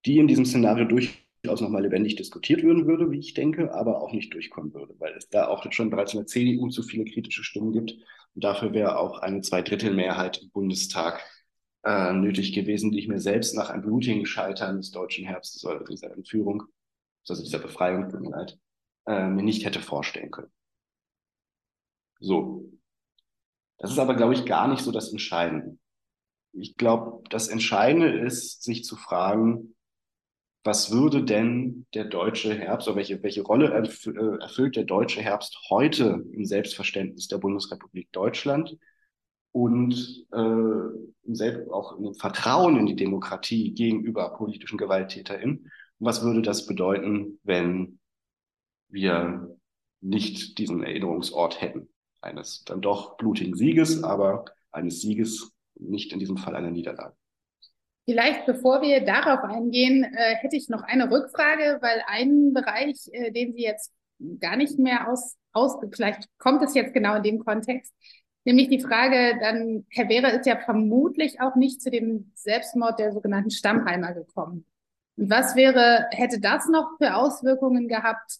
[0.06, 4.12] die in diesem Szenario durchaus nochmal lebendig diskutiert werden würde, wie ich denke, aber auch
[4.12, 7.42] nicht durchkommen würde, weil es da auch schon bereits in der CDU zu viele kritische
[7.42, 7.92] Stimmen gibt.
[8.34, 11.24] Und dafür wäre auch eine Zweidrittelmehrheit im Bundestag
[11.84, 15.84] äh, nötig gewesen, die ich mir selbst nach einem blutigen Scheitern des deutschen Herbstes oder
[15.84, 16.64] dieser Entführung,
[17.28, 18.58] also dieser Befreiung, tut mir leid,
[19.06, 20.50] äh, mir nicht hätte vorstellen können.
[22.20, 22.64] So.
[23.78, 25.78] Das ist aber, glaube ich, gar nicht so das Entscheidende.
[26.52, 29.76] Ich glaube, das Entscheidende ist, sich zu fragen,
[30.64, 35.56] was würde denn der deutsche Herbst oder welche, welche Rolle äh, erfüllt der deutsche Herbst
[35.70, 38.76] heute im Selbstverständnis der Bundesrepublik Deutschland
[39.52, 45.70] und äh, auch im Vertrauen in die Demokratie gegenüber politischen GewalttäterInnen?
[46.00, 47.98] Was würde das bedeuten, wenn
[48.88, 49.56] wir
[50.00, 51.88] nicht diesen Erinnerungsort hätten?
[52.20, 57.14] Eines dann doch blutigen Sieges, aber eines Sieges, nicht in diesem Fall einer Niederlage.
[58.04, 63.30] Vielleicht bevor wir darauf eingehen, äh, hätte ich noch eine Rückfrage, weil ein Bereich, äh,
[63.30, 63.92] den Sie jetzt
[64.40, 67.92] gar nicht mehr aus, aus, vielleicht kommt es jetzt genau in dem Kontext,
[68.44, 73.12] nämlich die Frage, dann, Herr Wehre ist ja vermutlich auch nicht zu dem Selbstmord der
[73.12, 74.64] sogenannten Stammheimer gekommen.
[75.16, 78.38] Und was wäre, hätte das noch für Auswirkungen gehabt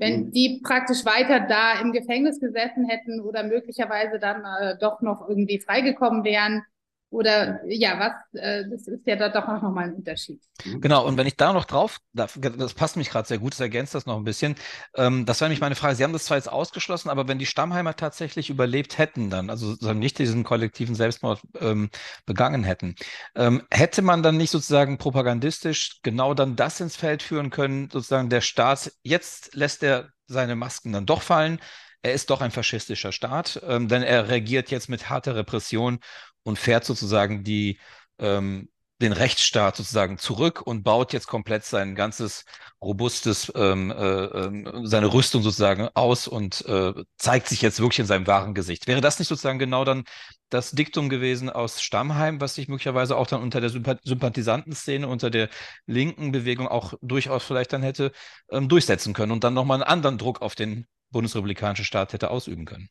[0.00, 0.32] wenn mhm.
[0.32, 5.60] die praktisch weiter da im Gefängnis gesessen hätten oder möglicherweise dann äh, doch noch irgendwie
[5.60, 6.62] freigekommen wären.
[7.10, 10.40] Oder ja, was, äh, das ist ja da doch auch nochmal ein Unterschied.
[10.64, 10.80] Mhm.
[10.80, 12.38] Genau, und wenn ich da noch drauf, das
[12.74, 14.54] passt mich gerade sehr gut, das ergänzt das noch ein bisschen.
[14.94, 15.96] Ähm, das wäre nämlich meine Frage.
[15.96, 19.66] Sie haben das zwar jetzt ausgeschlossen, aber wenn die Stammheimer tatsächlich überlebt hätten, dann, also
[19.70, 21.90] sozusagen nicht diesen kollektiven Selbstmord ähm,
[22.26, 22.94] begangen hätten,
[23.34, 28.30] ähm, hätte man dann nicht sozusagen propagandistisch genau dann das ins Feld führen können, sozusagen
[28.30, 31.58] der Staat, jetzt lässt er seine Masken dann doch fallen,
[32.02, 35.98] er ist doch ein faschistischer Staat, ähm, denn er reagiert jetzt mit harter Repression
[36.42, 37.78] und fährt sozusagen die,
[38.18, 38.68] ähm,
[39.00, 42.44] den Rechtsstaat sozusagen zurück und baut jetzt komplett sein ganzes
[42.82, 48.06] robustes, ähm, äh, äh, seine Rüstung sozusagen aus und äh, zeigt sich jetzt wirklich in
[48.06, 48.86] seinem wahren Gesicht.
[48.86, 50.04] Wäre das nicht sozusagen genau dann
[50.50, 55.48] das Diktum gewesen aus Stammheim, was sich möglicherweise auch dann unter der Sympathisantenszene, unter der
[55.86, 58.12] linken Bewegung auch durchaus vielleicht dann hätte
[58.50, 62.66] ähm, durchsetzen können und dann nochmal einen anderen Druck auf den bundesrepublikanischen Staat hätte ausüben
[62.66, 62.88] können?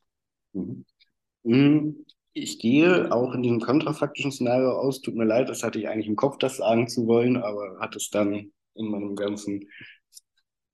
[1.44, 2.06] Mhm.
[2.41, 5.02] Ich gehe auch in diesem kontrafaktischen Szenario aus.
[5.02, 7.95] Tut mir leid, das hatte ich eigentlich im Kopf, das sagen zu wollen, aber hat
[7.95, 9.69] es dann in meinem ganzen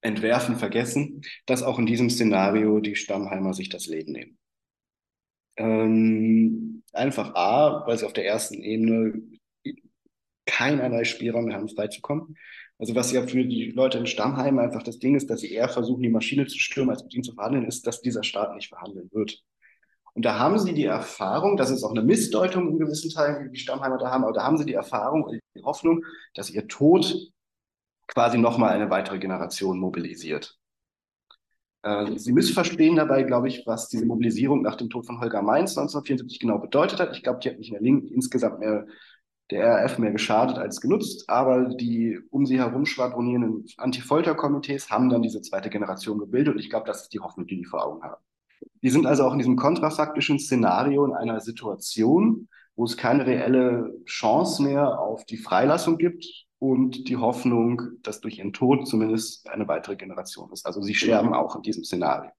[0.02, 4.38] entwerfen, vergessen, dass auch in diesem Szenario die Stammheimer sich das Leben nehmen.
[5.58, 9.22] Ähm, einfach A, weil sie auf der ersten Ebene
[10.46, 12.38] keinerlei Spielraum mehr haben, freizukommen.
[12.78, 15.70] Also was ja für die Leute in Stammheim einfach das Ding ist, dass sie eher
[15.70, 18.68] versuchen, die Maschine zu stürmen, als mit ihnen zu verhandeln, ist, dass dieser Staat nicht
[18.68, 19.42] verhandeln wird.
[20.16, 23.52] Und da haben sie die Erfahrung, das ist auch eine Missdeutung in gewissen Teilen, die
[23.52, 26.68] die Stammheimer da haben, aber da haben sie die Erfahrung und die Hoffnung, dass ihr
[26.68, 27.32] Tod
[28.08, 30.58] quasi nochmal eine weitere Generation mobilisiert.
[31.84, 35.72] Äh, sie missverstehen dabei, glaube ich, was diese Mobilisierung nach dem Tod von Holger Mainz
[35.78, 37.16] 1974 genau bedeutet hat.
[37.16, 38.88] Ich glaube, die hat nicht in der Linken insgesamt mehr
[39.52, 45.22] der RAF mehr geschadet als genutzt, aber die um sie herum schwadronierenden Anti-Folter-Komitees haben dann
[45.22, 48.02] diese zweite Generation gebildet und ich glaube, das ist die Hoffnung, die die vor Augen
[48.02, 48.22] haben.
[48.82, 53.94] Die sind also auch in diesem kontrafaktischen Szenario in einer Situation, wo es keine reelle
[54.06, 56.26] Chance mehr auf die Freilassung gibt
[56.60, 60.66] und die Hoffnung, dass durch ihren Tod zumindest eine weitere Generation ist.
[60.66, 62.32] Also sie sterben auch in diesem Szenario.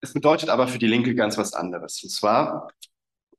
[0.00, 2.02] Es bedeutet aber für die Linke ganz was anderes.
[2.02, 2.68] Und zwar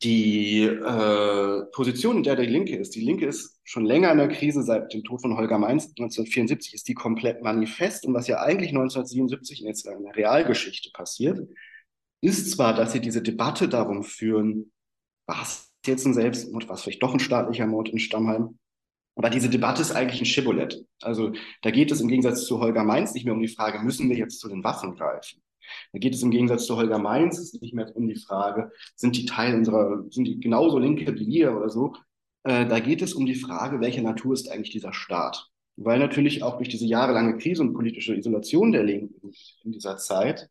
[0.02, 2.96] die äh, Position, in der die Linke ist.
[2.96, 6.74] Die Linke ist schon länger in der Krise, seit dem Tod von Holger Mainz 1974
[6.74, 8.06] ist die komplett manifest.
[8.06, 11.40] Und was ja eigentlich 1977 jetzt in der Realgeschichte passiert,
[12.22, 14.72] ist zwar, dass sie diese Debatte darum führen,
[15.26, 18.58] was jetzt ein Selbstmord, was vielleicht doch ein staatlicher Mord in Stammheim.
[19.16, 20.86] Aber diese Debatte ist eigentlich ein Schibbolett.
[21.02, 24.10] Also da geht es im Gegensatz zu Holger Mainz nicht mehr um die Frage, müssen
[24.10, 25.42] wir jetzt zu den Waffen greifen?
[25.94, 29.26] Da geht es im Gegensatz zu Holger Mainz nicht mehr um die Frage, sind die
[29.26, 31.96] Teil unserer, sind die genauso Linke wie wir oder so?
[32.44, 35.48] Äh, da geht es um die Frage, welcher Natur ist eigentlich dieser Staat?
[35.76, 39.32] Weil natürlich auch durch diese jahrelange Krise und politische Isolation der Linken
[39.64, 40.50] in dieser Zeit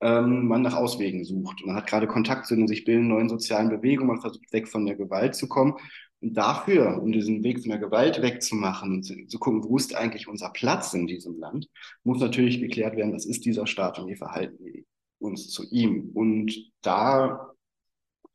[0.00, 1.64] ähm, man nach Auswegen sucht.
[1.64, 4.84] Man hat gerade Kontakt zu den sich bildenden neuen sozialen Bewegungen, man versucht weg von
[4.86, 5.74] der Gewalt zu kommen.
[6.20, 9.94] Und dafür, um diesen Weg von der Gewalt wegzumachen und zu, zu gucken, wo ist
[9.94, 11.68] eigentlich unser Platz in diesem Land,
[12.04, 14.84] muss natürlich geklärt werden, was ist dieser Staat und wie verhalten wir
[15.18, 16.10] uns zu ihm.
[16.14, 17.50] Und da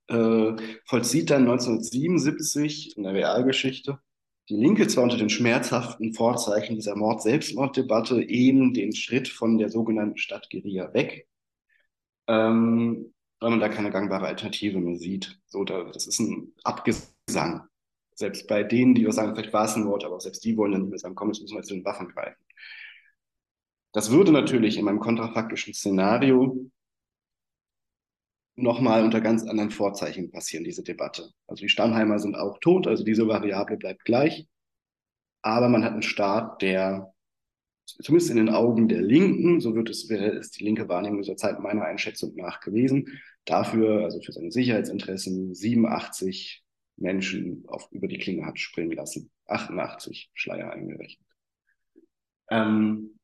[0.07, 0.53] äh,
[0.85, 3.99] vollzieht dann 1977 in der Realgeschichte
[4.51, 10.17] die Linke zwar unter den schmerzhaften Vorzeichen dieser Mord-Selbstmord-Debatte eben den Schritt von der sogenannten
[10.17, 11.25] Stadt Geria weg,
[12.27, 15.39] ähm, weil man da keine gangbare Alternative mehr sieht.
[15.47, 17.67] So, da, das ist ein Abgesang.
[18.21, 20.71] Selbst bei denen, die sagen, vielleicht war es ein Wort, aber auch selbst die wollen
[20.71, 22.39] dann nicht mehr sagen, komm, jetzt müssen wir zu den Waffen greifen.
[23.93, 26.69] Das würde natürlich in meinem kontrafaktischen Szenario
[28.55, 31.31] nochmal unter ganz anderen Vorzeichen passieren, diese Debatte.
[31.47, 34.47] Also die Stammheimer sind auch tot, also diese Variable bleibt gleich.
[35.41, 37.11] Aber man hat einen Staat, der
[37.85, 41.59] zumindest in den Augen der Linken, so wird es, wäre die linke Wahrnehmung dieser Zeit
[41.59, 46.60] meiner Einschätzung nach gewesen, dafür, also für seine Sicherheitsinteressen, 87
[47.01, 49.31] Menschen auf, über die Klinge hat springen lassen.
[49.47, 51.27] 88 Schleier eingerechnet.
[52.49, 53.19] Ähm,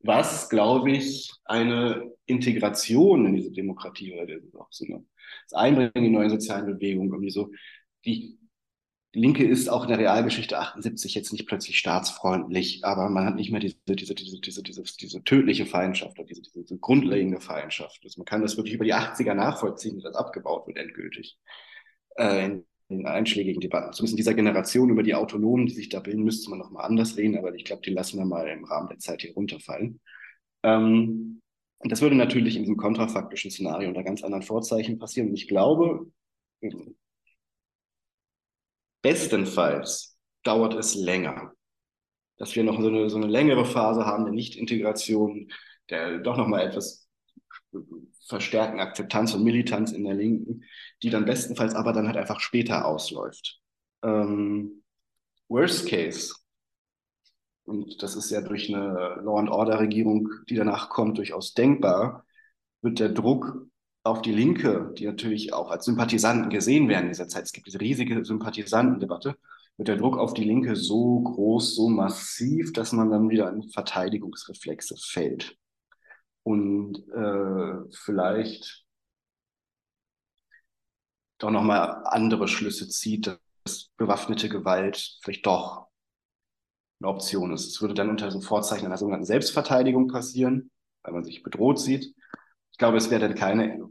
[0.00, 4.26] was, glaube ich, eine Integration in diese Demokratie oder
[4.70, 5.06] so
[5.48, 7.50] das Einbringen in die neue sozialen Bewegungen, irgendwie so,
[8.04, 8.38] die
[9.14, 13.50] Linke ist auch in der Realgeschichte 78 jetzt nicht plötzlich staatsfreundlich, aber man hat nicht
[13.50, 18.00] mehr diese, diese, diese, diese, diese, diese tödliche Feindschaft oder diese, diese, grundlegende Feindschaft.
[18.04, 21.38] Also man kann das wirklich über die 80er nachvollziehen, wie das abgebaut wird endgültig.
[22.16, 23.92] Äh, in, in einschlägigen Debatten.
[23.92, 27.16] Zumindest in dieser Generation über die Autonomen, die sich da bilden, müsste man nochmal anders
[27.18, 30.00] reden, aber ich glaube, die lassen wir mal im Rahmen der Zeit hier runterfallen.
[30.62, 31.40] Ähm,
[31.80, 35.28] das würde natürlich in diesem kontrafaktischen Szenario unter ganz anderen Vorzeichen passieren.
[35.28, 36.06] Und ich glaube,
[39.02, 41.52] Bestenfalls dauert es länger,
[42.36, 45.52] dass wir noch so eine, so eine längere Phase haben der Nicht-Integration,
[45.90, 47.08] der doch nochmal etwas
[48.26, 50.64] verstärken Akzeptanz und Militanz in der Linken,
[51.02, 53.60] die dann bestenfalls aber dann halt einfach später ausläuft.
[54.02, 54.82] Ähm,
[55.48, 56.34] worst Case,
[57.64, 62.24] und das ist ja durch eine Law-and-Order-Regierung, die danach kommt, durchaus denkbar,
[62.80, 63.66] wird der Druck
[64.04, 67.66] auf die Linke, die natürlich auch als Sympathisanten gesehen werden in dieser Zeit, es gibt
[67.66, 69.36] diese riesige Sympathisantendebatte,
[69.76, 73.62] wird der Druck auf die Linke so groß, so massiv, dass man dann wieder in
[73.62, 75.56] Verteidigungsreflexe fällt.
[76.42, 78.84] Und äh, vielleicht
[81.38, 85.88] doch nochmal andere Schlüsse zieht, dass bewaffnete Gewalt vielleicht doch
[87.00, 87.66] eine Option ist.
[87.66, 90.70] Es würde dann unter so Vorzeichen einer sogenannten Selbstverteidigung passieren,
[91.02, 92.14] weil man sich bedroht sieht.
[92.72, 93.88] Ich glaube, es wäre dann keine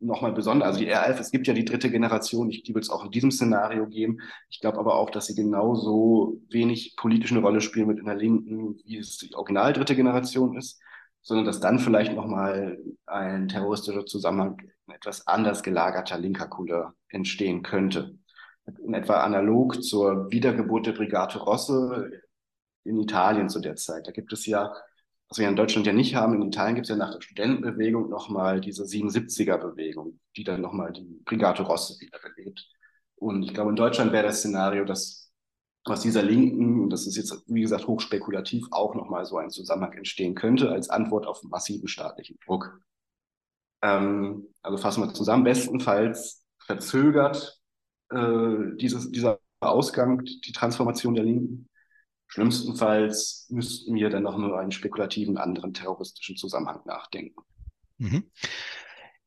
[0.00, 0.68] nochmal besonders.
[0.68, 3.10] Also die R11, es gibt ja die dritte Generation, ich, die wird es auch in
[3.10, 4.18] diesem Szenario geben.
[4.50, 8.14] Ich glaube aber auch, dass sie genauso wenig politisch eine Rolle spielen mit in der
[8.14, 10.80] Linken, wie es die original dritte Generation ist,
[11.22, 14.60] sondern dass dann vielleicht nochmal ein terroristischer Zusammenhang
[14.92, 18.18] etwas anders gelagerter linker Couleur entstehen könnte.
[18.84, 22.10] In etwa analog zur Wiedergeburt der Brigade Rosse
[22.84, 24.06] in Italien zu der Zeit.
[24.06, 24.72] Da gibt es ja,
[25.28, 28.08] was wir in Deutschland ja nicht haben, in Italien gibt es ja nach der Studentenbewegung
[28.08, 32.64] nochmal diese 77er-Bewegung, die dann nochmal die Brigate Rosse wieder belebt.
[33.16, 35.32] Und ich glaube, in Deutschland wäre das Szenario, dass
[35.84, 39.92] aus dieser Linken, und das ist jetzt, wie gesagt, hochspekulativ, auch nochmal so ein Zusammenhang
[39.92, 42.80] entstehen könnte als Antwort auf massiven staatlichen Druck.
[43.82, 47.60] Ähm, also fassen wir zusammen, bestenfalls verzögert
[48.10, 51.68] äh, dieses, dieser Ausgang die Transformation der Linken.
[52.36, 57.40] Schlimmstenfalls müssten wir dann noch nur einen spekulativen anderen terroristischen Zusammenhang nachdenken.
[57.96, 58.24] Mhm.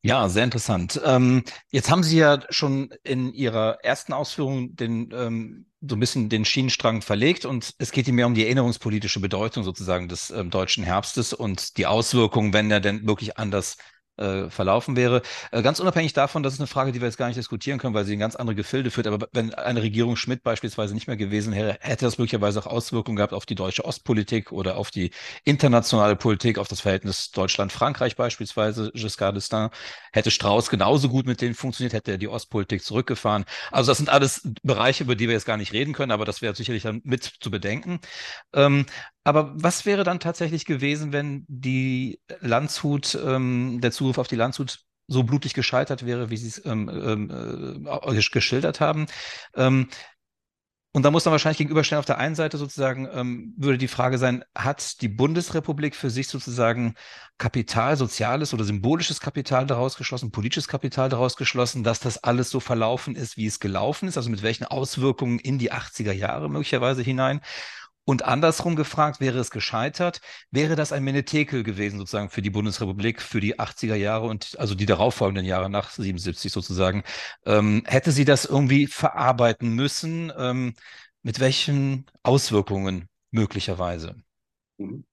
[0.00, 1.00] Ja, sehr interessant.
[1.04, 1.42] Ähm,
[1.72, 6.44] jetzt haben Sie ja schon in Ihrer ersten Ausführung den, ähm, so ein bisschen den
[6.44, 10.84] Schienenstrang verlegt und es geht Ihnen mehr um die erinnerungspolitische Bedeutung sozusagen des ähm, deutschen
[10.84, 13.76] Herbstes und die Auswirkungen, wenn er denn wirklich anders
[14.16, 15.22] äh, verlaufen wäre.
[15.50, 17.94] Äh, ganz unabhängig davon, das ist eine Frage, die wir jetzt gar nicht diskutieren können,
[17.94, 19.06] weil sie in ganz andere Gefilde führt.
[19.06, 23.16] Aber wenn eine Regierung Schmidt beispielsweise nicht mehr gewesen wäre, hätte das möglicherweise auch Auswirkungen
[23.16, 25.10] gehabt auf die deutsche Ostpolitik oder auf die
[25.44, 29.70] internationale Politik, auf das Verhältnis Deutschland-Frankreich beispielsweise, Giscard d'Estaing.
[30.12, 33.44] Hätte Strauß genauso gut mit denen funktioniert, hätte er die Ostpolitik zurückgefahren.
[33.70, 36.42] Also das sind alles Bereiche, über die wir jetzt gar nicht reden können, aber das
[36.42, 38.00] wäre sicherlich dann mit zu bedenken.
[38.54, 38.86] Ähm,
[39.24, 44.80] aber was wäre dann tatsächlich gewesen, wenn die Landshut, ähm, der Zugriff auf die Landshut
[45.08, 49.06] so blutig gescheitert wäre, wie Sie es ähm, ähm, äh, geschildert haben?
[49.54, 49.88] Ähm,
[50.92, 54.18] und da muss man wahrscheinlich gegenüberstellen, auf der einen Seite sozusagen ähm, würde die Frage
[54.18, 56.94] sein, hat die Bundesrepublik für sich sozusagen
[57.38, 62.58] Kapital, soziales oder symbolisches Kapital daraus geschlossen, politisches Kapital daraus geschlossen, dass das alles so
[62.58, 67.02] verlaufen ist, wie es gelaufen ist, also mit welchen Auswirkungen in die 80er Jahre möglicherweise
[67.02, 67.40] hinein?
[68.04, 70.20] Und andersrum gefragt, wäre es gescheitert,
[70.50, 74.74] wäre das ein Menetekel gewesen sozusagen für die Bundesrepublik für die 80er Jahre und also
[74.74, 77.04] die darauffolgenden Jahre nach 77 sozusagen.
[77.46, 80.32] Ähm, hätte sie das irgendwie verarbeiten müssen?
[80.36, 80.74] Ähm,
[81.22, 84.16] mit welchen Auswirkungen möglicherweise?
[84.78, 85.04] Mhm.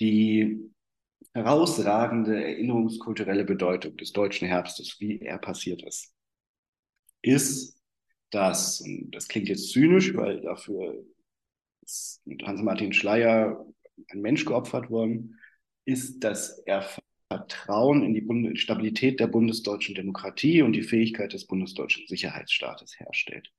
[0.00, 0.70] Die
[1.32, 6.12] herausragende erinnerungskulturelle Bedeutung des deutschen Herbstes, wie er passiert ist,
[7.22, 7.80] ist,
[8.30, 11.04] dass, und das klingt jetzt zynisch, weil dafür
[12.24, 13.64] mit Hans-Martin Schleier
[14.10, 15.38] ein Mensch geopfert worden,
[15.84, 16.84] ist, dass er
[17.28, 23.52] Vertrauen in die Bund Stabilität der bundesdeutschen Demokratie und die Fähigkeit des bundesdeutschen Sicherheitsstaates herstellt.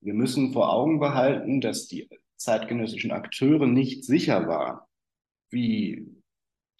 [0.00, 4.80] Wir müssen vor Augen behalten, dass die zeitgenössischen Akteure nicht sicher waren,
[5.50, 6.06] wie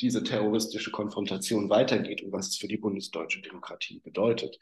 [0.01, 4.59] diese terroristische Konfrontation weitergeht und was es für die bundesdeutsche Demokratie bedeutet.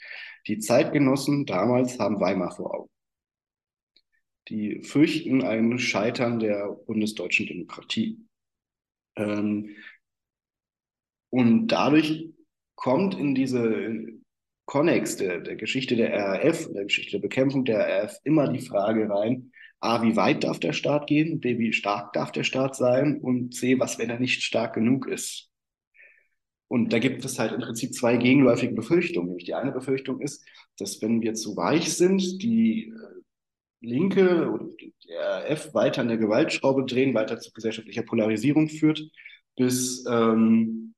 [0.47, 2.93] Die Zeitgenossen damals haben Weimar vor Augen
[4.49, 8.26] die fürchten ein Scheitern der bundesdeutschen Demokratie.
[9.16, 9.70] Ähm,
[11.30, 12.28] und dadurch
[12.74, 14.07] kommt in diese
[14.66, 19.09] Konnex der, der Geschichte der RAF, der Geschichte der Bekämpfung der RAF immer die Frage
[19.09, 21.40] rein, A, wie weit darf der Staat gehen?
[21.40, 23.20] B, wie stark darf der Staat sein?
[23.20, 25.51] Und C, was, wenn er nicht stark genug ist?
[26.68, 29.28] Und da gibt es halt im Prinzip zwei gegenläufige Befürchtungen.
[29.28, 30.42] Nämlich die eine Befürchtung ist,
[30.78, 32.95] dass wenn wir zu weich sind, die
[33.85, 34.66] Linke oder
[35.09, 39.03] der RF weiter an der Gewaltschraube drehen, weiter zu gesellschaftlicher Polarisierung führt,
[39.57, 40.95] bis ähm,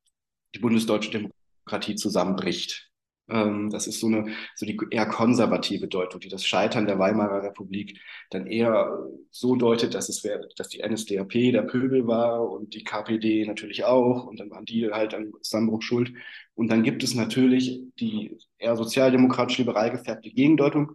[0.55, 2.91] die bundesdeutsche Demokratie zusammenbricht.
[3.29, 7.43] Ähm, das ist so eine so die eher konservative Deutung, die das Scheitern der Weimarer
[7.43, 8.99] Republik dann eher
[9.31, 13.85] so deutet, dass es wäre, dass die NSDAP der Pöbel war und die KPD natürlich
[13.85, 16.13] auch und dann waren die halt am Zusammenbruch schuld.
[16.55, 20.93] Und dann gibt es natürlich die eher sozialdemokratisch-liberal gefärbte Gegendeutung,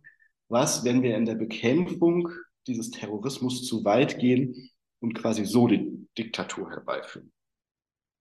[0.52, 2.30] was, wenn wir in der Bekämpfung
[2.68, 7.32] dieses Terrorismus zu weit gehen und quasi so die Diktatur herbeiführen.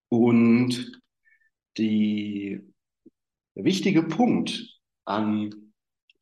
[0.08, 1.00] Und
[1.76, 2.60] die,
[3.54, 5.50] der wichtige Punkt an,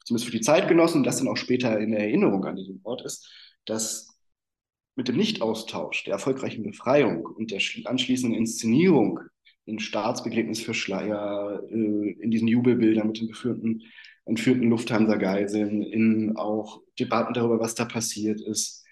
[0.05, 3.31] zumindest für die Zeitgenossen, das dann auch später in Erinnerung an diesen Ort ist,
[3.65, 4.19] dass
[4.97, 9.21] mit dem Nichtaustausch, der erfolgreichen Befreiung und der anschließenden Inszenierung
[9.65, 13.83] in Staatsbegräbnis für Schleier, äh, in diesen Jubelbildern mit den geführten
[14.29, 18.85] entführten Lufthansa-Geiseln, in auch Debatten darüber, was da passiert ist.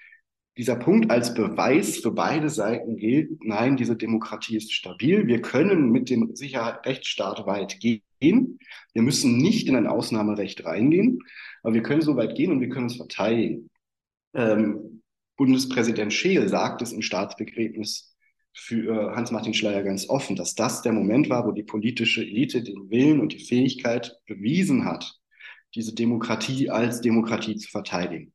[0.56, 5.26] Dieser Punkt als Beweis für beide Seiten gilt, nein, diese Demokratie ist stabil.
[5.26, 8.58] Wir können mit dem Sicherheit Rechtsstaat weit gehen.
[8.94, 11.20] Wir müssen nicht in ein Ausnahmerecht reingehen,
[11.62, 13.68] aber wir können so weit gehen und wir können uns verteidigen.
[14.32, 15.02] Ähm,
[15.36, 18.16] Bundespräsident Scheel sagt es im Staatsbegräbnis
[18.54, 22.88] für Hans-Martin Schleier ganz offen, dass das der Moment war, wo die politische Elite den
[22.88, 25.15] Willen und die Fähigkeit bewiesen hat,
[25.76, 28.32] diese Demokratie als Demokratie zu verteidigen.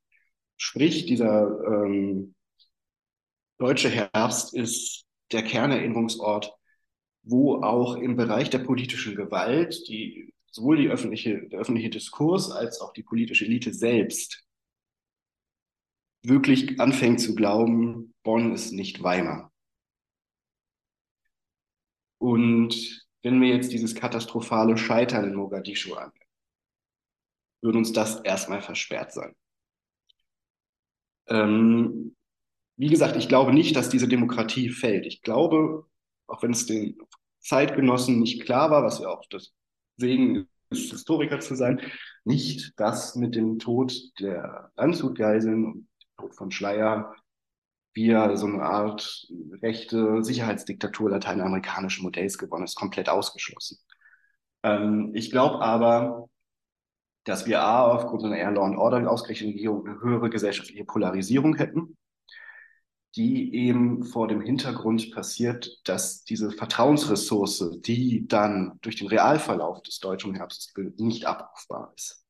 [0.58, 2.36] Sprich, dieser ähm,
[3.58, 6.54] deutsche Herbst ist der Kernerinnerungsort,
[7.24, 12.80] wo auch im Bereich der politischen Gewalt die, sowohl die öffentliche, der öffentliche Diskurs als
[12.80, 14.46] auch die politische Elite selbst
[16.24, 19.52] wirklich anfängt zu glauben, Bonn ist nicht Weimar.
[22.20, 26.12] Und wenn wir jetzt dieses katastrophale Scheitern in Mogadischu an,
[27.62, 29.36] würde uns das erstmal versperrt sein.
[31.28, 32.16] Ähm,
[32.78, 35.06] wie gesagt, ich glaube nicht, dass diese Demokratie fällt.
[35.06, 35.86] Ich glaube,
[36.28, 36.98] auch wenn es den
[37.40, 39.54] Zeitgenossen nicht klar war, was ja auch das
[39.98, 41.82] Segen ist, Historiker zu sein,
[42.24, 45.88] nicht, dass mit dem Tod der Landshutgeiseln und dem
[46.18, 47.14] Tod von Schleier
[47.94, 49.28] wir so eine Art
[49.62, 53.78] rechte Sicherheitsdiktatur lateinamerikanischen Modells gewonnen ist, komplett ausgeschlossen.
[54.64, 56.30] Ähm, ich glaube aber,
[57.24, 61.56] dass wir A, aufgrund einer eher Law and Order ausgerichteten Regierung eine höhere gesellschaftliche Polarisierung
[61.56, 61.98] hätten,
[63.16, 70.00] die eben vor dem Hintergrund passiert, dass diese Vertrauensressource, die dann durch den Realverlauf des
[70.00, 72.26] deutschen Herbstes nicht abrufbar ist.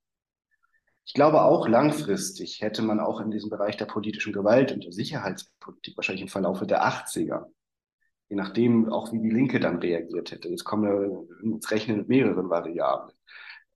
[1.06, 4.92] Ich glaube auch langfristig hätte man auch in diesem Bereich der politischen Gewalt und der
[4.92, 7.46] Sicherheitspolitik wahrscheinlich im Verlauf der 80er,
[8.30, 12.08] je nachdem auch wie die Linke dann reagiert hätte, jetzt kommen wir ins Rechnen mit
[12.08, 13.16] mehreren Variablen,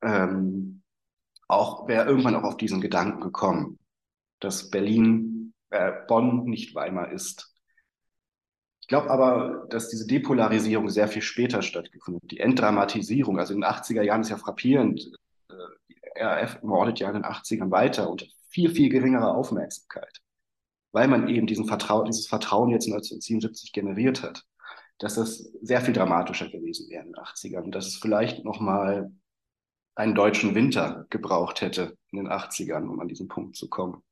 [0.01, 0.82] ähm,
[1.47, 3.79] auch wäre irgendwann auch auf diesen Gedanken gekommen,
[4.39, 7.51] dass Berlin, äh, Bonn nicht Weimar ist.
[8.81, 12.31] Ich glaube aber, dass diese Depolarisierung sehr viel später stattgefunden hat.
[12.31, 15.11] Die Entdramatisierung, also in den 80er Jahren ist ja frappierend.
[15.49, 15.53] Äh,
[15.89, 20.21] die RAF mordet ja in den 80ern weiter unter viel, viel geringerer Aufmerksamkeit,
[20.91, 24.43] weil man eben diesen Vertrauen, dieses Vertrauen jetzt 1977 generiert hat,
[24.99, 29.11] dass das sehr viel dramatischer gewesen wäre in den 80ern und dass es vielleicht nochmal
[29.95, 34.03] einen deutschen Winter gebraucht hätte in den 80ern, um an diesen Punkt zu kommen.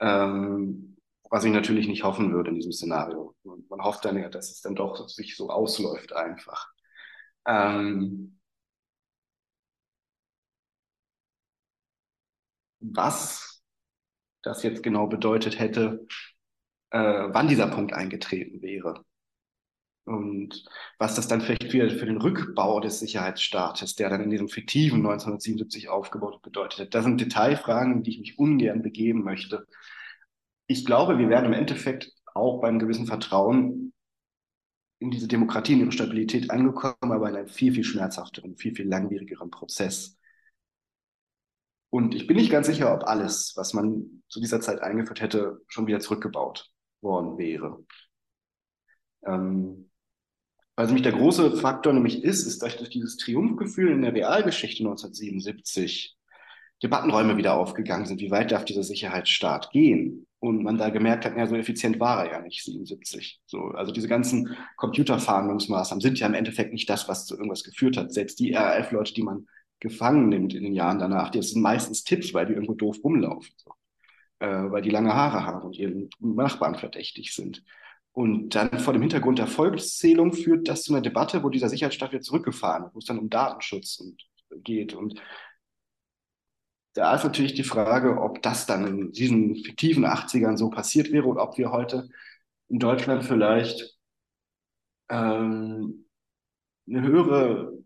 [0.00, 0.96] Ähm,
[1.30, 3.34] was ich natürlich nicht hoffen würde in diesem Szenario.
[3.44, 6.68] Man hofft dann ja, dass es dann doch sich so ausläuft einfach.
[7.46, 8.38] Ähm,
[12.80, 13.62] was
[14.42, 16.06] das jetzt genau bedeutet hätte,
[16.90, 19.04] äh, wann dieser Punkt eingetreten wäre.
[20.06, 20.64] Und
[20.98, 24.98] was das dann vielleicht für, für den Rückbau des Sicherheitsstaates, der dann in diesem fiktiven
[24.98, 29.66] 1977 aufgebaut bedeutet hat, das sind Detailfragen, die ich mich ungern begeben möchte.
[30.68, 33.92] Ich glaube, wir werden im Endeffekt auch beim gewissen Vertrauen
[35.00, 38.88] in diese Demokratie, in ihre Stabilität angekommen, aber in einem viel, viel schmerzhafteren, viel, viel
[38.88, 40.16] langwierigeren Prozess.
[41.90, 45.60] Und ich bin nicht ganz sicher, ob alles, was man zu dieser Zeit eingeführt hätte,
[45.66, 47.84] schon wieder zurückgebaut worden wäre.
[49.24, 49.85] Ähm,
[50.76, 54.82] also nämlich der große Faktor nämlich ist, ist, dass durch dieses Triumphgefühl in der Realgeschichte
[54.82, 56.16] 1977
[56.82, 60.26] Debattenräume wieder aufgegangen sind, wie weit darf dieser Sicherheitsstaat gehen?
[60.38, 63.40] Und man da gemerkt hat, ja, so effizient war er ja nicht, 77.
[63.46, 67.96] So, also diese ganzen Computerfahndungsmaßnahmen sind ja im Endeffekt nicht das, was zu irgendwas geführt
[67.96, 68.12] hat.
[68.12, 69.48] Selbst die RAF-Leute, die man
[69.80, 73.54] gefangen nimmt in den Jahren danach, die sind meistens Tipps, weil die irgendwo doof rumlaufen.
[73.56, 73.72] So.
[74.38, 77.64] Äh, weil die lange Haare haben und ihren Nachbarn verdächtig sind.
[78.16, 82.12] Und dann vor dem Hintergrund der Volkszählung führt das zu einer Debatte, wo dieser Sicherheitsstaat
[82.12, 84.26] wieder zurückgefahren wird, wo es dann um Datenschutz und,
[84.64, 84.94] geht.
[84.94, 85.20] Und
[86.94, 91.26] da ist natürlich die Frage, ob das dann in diesen fiktiven 80ern so passiert wäre
[91.26, 92.08] und ob wir heute
[92.68, 93.98] in Deutschland vielleicht
[95.10, 96.06] ähm,
[96.88, 97.84] eine höhere,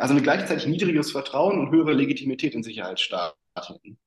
[0.00, 3.98] also ein gleichzeitig niedriges Vertrauen und höhere Legitimität in Sicherheitsstaat hätten.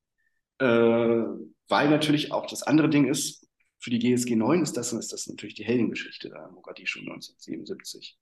[0.59, 1.23] Äh,
[1.67, 3.48] weil natürlich auch das andere Ding ist,
[3.79, 8.17] für die GSG 9 ist das, ist das natürlich die Heldengeschichte da in Mogadischu 1977.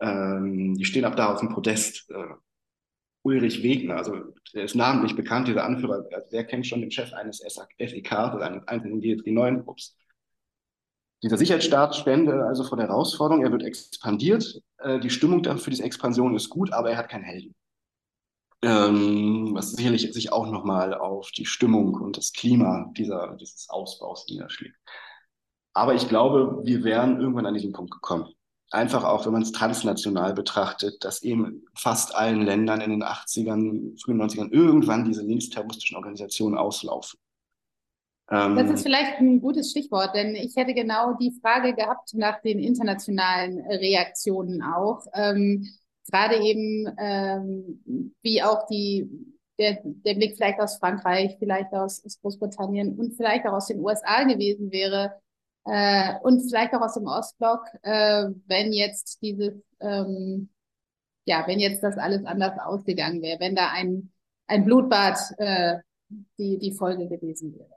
[0.00, 2.10] Ähm, die stehen ab da auf dem Podest.
[2.10, 2.34] Äh,
[3.22, 7.12] Ulrich Wegner, also der ist namentlich bekannt, dieser Anführer, also der kennt schon den Chef
[7.12, 9.98] eines SEK, also eines einzelnen GSG 9 Ups.
[11.22, 14.62] Dieser Sicherheitsstaat stände also vor der Herausforderung, er wird expandiert.
[14.78, 17.54] Äh, die Stimmung für diese Expansion ist gut, aber er hat keinen Helden.
[18.62, 24.26] Ähm, was sicherlich sich auch nochmal auf die Stimmung und das Klima dieser, dieses Ausbaus
[24.28, 24.76] niederschlägt.
[25.72, 28.28] Aber ich glaube, wir wären irgendwann an diesen Punkt gekommen.
[28.70, 34.00] Einfach auch, wenn man es transnational betrachtet, dass eben fast allen Ländern in den 80ern,
[34.00, 37.18] frühen 90ern irgendwann diese linksterroristischen Organisationen auslaufen.
[38.30, 42.40] Ähm, das ist vielleicht ein gutes Stichwort, denn ich hätte genau die Frage gehabt nach
[42.42, 45.04] den internationalen Reaktionen auch.
[45.14, 45.66] Ähm,
[46.10, 49.08] gerade eben ähm, wie auch die,
[49.58, 53.80] der, der Blick vielleicht aus Frankreich, vielleicht aus, aus Großbritannien und vielleicht auch aus den
[53.80, 55.20] USA gewesen wäre
[55.64, 60.48] äh, und vielleicht auch aus dem Ostblock, äh, wenn jetzt dieses, ähm,
[61.26, 64.10] ja, wenn jetzt das alles anders ausgegangen wäre, wenn da ein,
[64.46, 65.78] ein Blutbad äh,
[66.38, 67.70] die, die Folge gewesen wäre.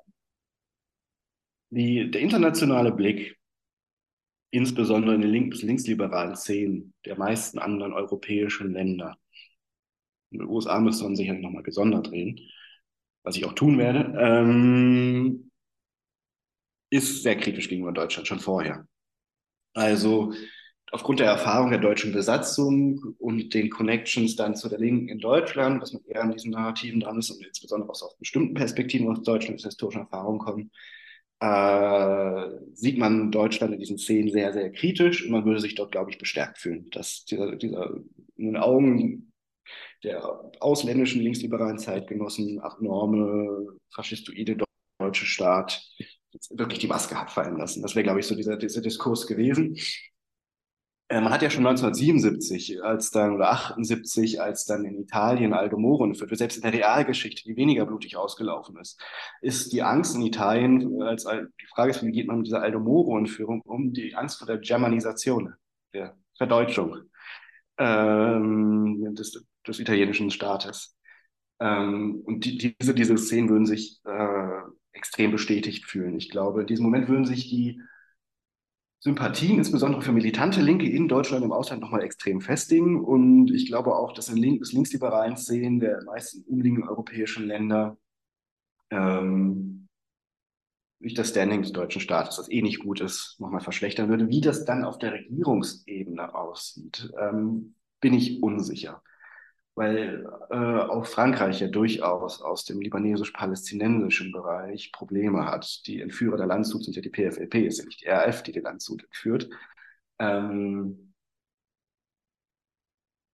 [1.70, 3.38] Die, der internationale Blick
[4.54, 9.18] insbesondere in den link bis linksliberalen Szenen der meisten anderen europäischen Länder.
[10.30, 12.40] In den USA müsste man sicherlich nochmal gesondert reden,
[13.24, 14.14] was ich auch tun werde.
[14.16, 15.50] Ähm,
[16.92, 18.88] ist sehr kritisch gegenüber Deutschland, schon vorher.
[19.74, 20.34] Also
[20.92, 25.82] aufgrund der Erfahrung der deutschen Besatzung und den Connections dann zu der Linken in Deutschland,
[25.82, 29.24] was man eher an diesen Narrativen dran ist und insbesondere auch aus bestimmten Perspektiven aus
[29.24, 30.72] Deutschland, aus historischen Erfahrungen kommen,
[31.44, 35.92] äh, sieht man Deutschland in diesen Szenen sehr, sehr kritisch und man würde sich dort,
[35.92, 37.98] glaube ich, bestärkt fühlen, dass dieser, dieser
[38.38, 39.34] in den Augen
[40.04, 40.24] der
[40.62, 44.58] ausländischen linksliberalen Zeitgenossen abnorme, faschistoide
[45.00, 45.86] deutsche Staat
[46.50, 47.82] wirklich die Maske hat fallen lassen.
[47.82, 49.78] Das wäre, glaube ich, so dieser, dieser Diskurs gewesen.
[51.14, 55.78] Äh, man hat ja schon 1977, als dann, oder 78, als dann in Italien Aldo
[55.78, 59.00] Moro entführt wird, selbst in der Realgeschichte, die weniger blutig ausgelaufen ist,
[59.42, 62.80] ist die Angst in Italien, als die Frage ist, wie geht man mit dieser Aldo
[62.80, 65.54] Moro-Entführung um, die Angst vor der Germanisation,
[65.94, 66.98] der Verdeutschung
[67.78, 70.98] ähm, des, des italienischen Staates.
[71.60, 74.62] Ähm, und die, diese, diese Szenen würden sich äh,
[74.94, 76.18] extrem bestätigt fühlen.
[76.18, 77.80] Ich glaube, in diesem Moment würden sich die
[79.04, 83.04] Sympathien, insbesondere für militante Linke in Deutschland und im Ausland, nochmal extrem festigen.
[83.04, 87.98] Und ich glaube auch, dass in link des linksliberalen Szenen der meisten umliegenden europäischen Länder
[88.92, 89.90] ähm,
[91.02, 94.30] durch das Standing des deutschen Staates, das eh nicht gut ist, nochmal verschlechtern würde.
[94.30, 99.04] Wie das dann auf der Regierungsebene aussieht, ähm, bin ich unsicher
[99.76, 105.86] weil äh, auch Frankreich ja durchaus aus dem libanesisch-palästinensischen Bereich Probleme hat.
[105.88, 108.60] Die Entführer der Landshut sind ja die PFLP, ist ja nicht die RF, die die
[108.60, 109.50] Landshut entführt.
[110.20, 111.14] Ähm,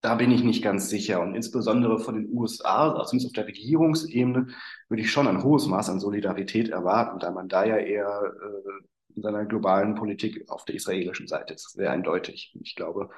[0.01, 1.21] da bin ich nicht ganz sicher.
[1.21, 4.47] Und insbesondere von den USA, also zumindest auf der Regierungsebene,
[4.87, 9.15] würde ich schon ein hohes Maß an Solidarität erwarten, da man da ja eher äh,
[9.15, 11.71] in seiner globalen Politik auf der israelischen Seite ist.
[11.71, 12.55] Sehr eindeutig.
[12.61, 13.09] Ich glaube,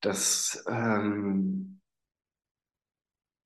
[0.00, 1.81] dass ähm,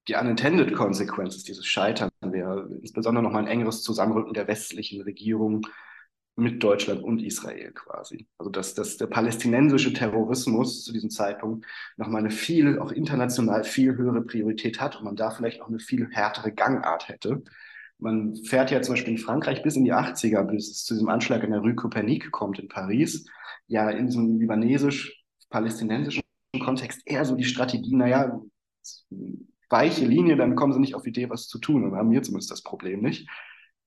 [0.09, 5.67] die unintended consequences dieses Scheitern wäre insbesondere nochmal ein engeres Zusammenrücken der westlichen Regierung
[6.37, 8.29] mit Deutschland und Israel quasi.
[8.39, 13.97] Also dass, dass der palästinensische Terrorismus zu diesem Zeitpunkt nochmal eine viel, auch international viel
[13.97, 17.43] höhere Priorität hat und man da vielleicht auch eine viel härtere Gangart hätte.
[17.99, 21.09] Man fährt ja zum Beispiel in Frankreich bis in die 80er, bis es zu diesem
[21.09, 23.27] Anschlag in der Rue Copernic kommt in Paris,
[23.67, 26.23] ja in diesem libanesisch-palästinensischen
[26.63, 28.39] Kontext eher so die Strategie, naja,
[29.69, 31.85] weiche Linie, dann kommen sie nicht auf die Idee, was zu tun.
[31.85, 33.29] Und haben wir zumindest das Problem nicht.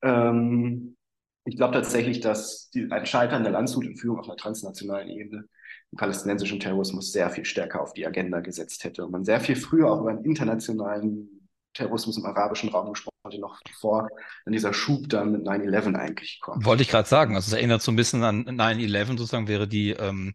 [0.02, 0.98] Ähm,
[1.46, 5.48] ich glaube tatsächlich, dass die, ein Scheitern der Landshut-Entführung auf einer transnationalen Ebene
[5.92, 9.56] den palästinensischen Terrorismus sehr viel stärker auf die Agenda gesetzt hätte und man sehr viel
[9.56, 14.10] früher auch über einen internationalen Terrorismus im arabischen Raum gesprochen hatte, noch bevor
[14.46, 16.66] dann dieser Schub dann mit 9-11 eigentlich kommt.
[16.66, 19.92] Wollte ich gerade sagen, also es erinnert so ein bisschen an 9-11 sozusagen, wäre die,
[19.92, 20.34] ähm,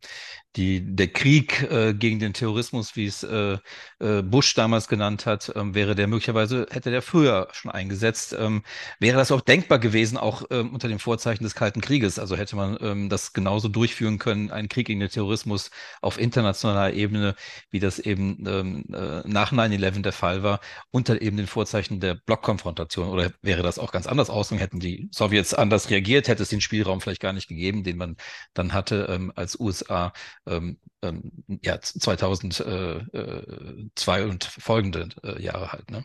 [0.57, 3.59] die, der Krieg äh, gegen den Terrorismus, wie es äh,
[4.01, 8.37] äh, Bush damals genannt hat, ähm, wäre der möglicherweise, hätte der früher schon eingesetzt.
[8.39, 8.62] Ähm,
[9.01, 12.18] wäre das auch denkbar gewesen, auch ähm, unter dem Vorzeichen des Kalten Krieges?
[12.18, 15.70] Also hätte man ähm, das genauso durchführen können, einen Krieg gegen den Terrorismus
[16.03, 17.35] auf internationaler Ebene,
[17.70, 20.61] wie das eben ähm, äh, nach 9-11 der Fall war,
[20.91, 22.73] unter eben den Vorzeichen der Blockkonfrontation?
[22.80, 24.60] Oder wäre das auch ganz anders ausgegangen?
[24.60, 26.28] Hätten die Sowjets anders reagiert?
[26.28, 28.16] Hätte es den Spielraum vielleicht gar nicht gegeben, den man
[28.54, 30.12] dann hatte ähm, als USA
[30.46, 35.90] ähm, ähm, ja, 2002 äh, und folgende äh, Jahre halt.
[35.90, 36.04] Ne?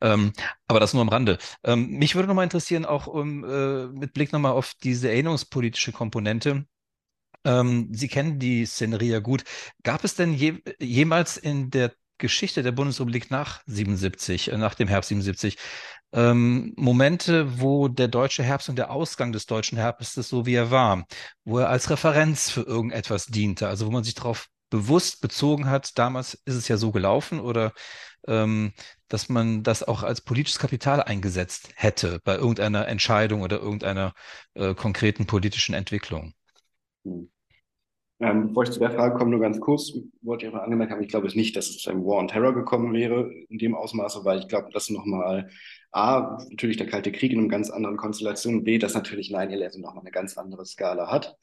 [0.00, 0.32] Ähm,
[0.68, 1.38] aber das nur am Rande.
[1.64, 6.66] Ähm, mich würde nochmal interessieren, auch um, äh, mit Blick nochmal auf diese erinnerungspolitische Komponente.
[7.44, 9.44] Ähm, Sie kennen die Szenerie ja gut.
[9.82, 14.88] Gab es denn je, jemals in der Geschichte der Bundesrepublik nach 77, äh, nach dem
[14.88, 15.56] Herbst 77,
[16.12, 20.70] ähm, Momente, wo der deutsche Herbst und der Ausgang des deutschen Herbstes so wie er
[20.70, 21.06] war,
[21.44, 25.98] wo er als Referenz für irgendetwas diente, also wo man sich darauf bewusst bezogen hat,
[25.98, 27.72] damals ist es ja so gelaufen oder
[28.26, 28.72] ähm,
[29.08, 34.14] dass man das auch als politisches Kapital eingesetzt hätte bei irgendeiner Entscheidung oder irgendeiner
[34.54, 36.34] äh, konkreten politischen Entwicklung.
[37.04, 37.30] Hm.
[38.18, 39.92] Ähm, bevor ich zu der Frage komme, nur ganz kurz,
[40.22, 42.54] wollte ich auch angemerkt haben, ich glaube nicht, dass es zu einem War on Terror
[42.54, 45.50] gekommen wäre in dem Ausmaße, weil ich glaube, dass nochmal
[45.92, 50.00] A, natürlich der Kalte Krieg in einer ganz anderen Konstellation, B, dass natürlich 9-11 nochmal
[50.02, 51.36] eine ganz andere Skala hat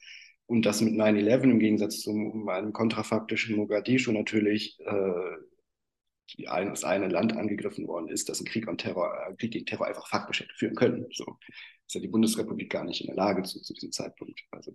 [0.46, 7.08] und dass mit 9-11 im Gegensatz zu einem kontrafaktischen Mogadischu natürlich äh, ein, das eine
[7.08, 10.40] Land angegriffen worden ist, das einen Krieg, an Terror, äh, Krieg gegen Terror einfach faktisch
[10.40, 11.06] hätte führen können.
[11.12, 11.38] So
[11.86, 14.40] ist ja die Bundesrepublik gar nicht in der Lage zu, zu diesem Zeitpunkt.
[14.50, 14.74] Also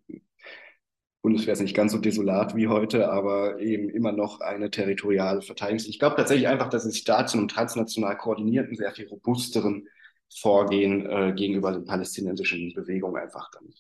[1.22, 5.86] Bundeswehr ist nicht ganz so desolat wie heute, aber eben immer noch eine territoriale Verteidigung.
[5.90, 9.88] Ich glaube tatsächlich einfach, dass es da zu einem transnational koordinierten, sehr viel robusteren
[10.34, 13.74] Vorgehen äh, gegenüber den palästinensischen Bewegungen einfach dann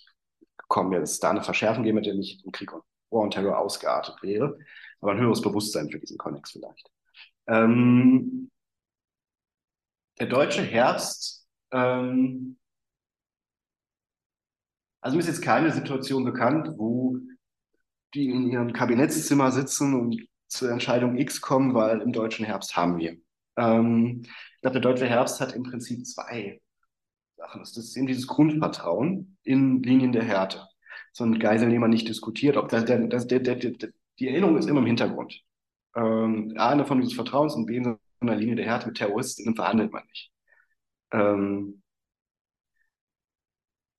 [0.58, 1.02] gekommen wäre.
[1.02, 3.58] Dass es da eine Verschärfung geben, mit der nicht im Krieg und War und Terror
[3.58, 4.58] ausgeartet wäre,
[5.00, 6.92] aber ein höheres Bewusstsein für diesen Konnex vielleicht.
[7.48, 8.52] Ähm,
[10.20, 12.60] der deutsche Herbst ähm,
[15.02, 17.18] Also mir ist jetzt keine Situation bekannt, wo
[18.14, 22.97] die in ihrem Kabinettszimmer sitzen und zur Entscheidung X kommen, weil im deutschen Herbst haben
[22.97, 23.18] wir.
[23.57, 26.60] Ähm, ich glaube, der deutsche Herbst hat im Prinzip zwei
[27.38, 27.60] Sachen.
[27.60, 30.68] Das ist eben dieses Grundvertrauen in Linien der Härte.
[31.14, 34.80] So ein Geiselnehmer nicht diskutiert, ob das, der, das, der, der, die Erinnerung ist immer
[34.80, 35.41] im Hintergrund.
[35.95, 39.55] Ähm, A, eine Form dieses Vertrauens und B, in einer Linie der Härte mit Terroristen
[39.55, 40.32] verhandelt man nicht.
[41.12, 41.82] Ähm,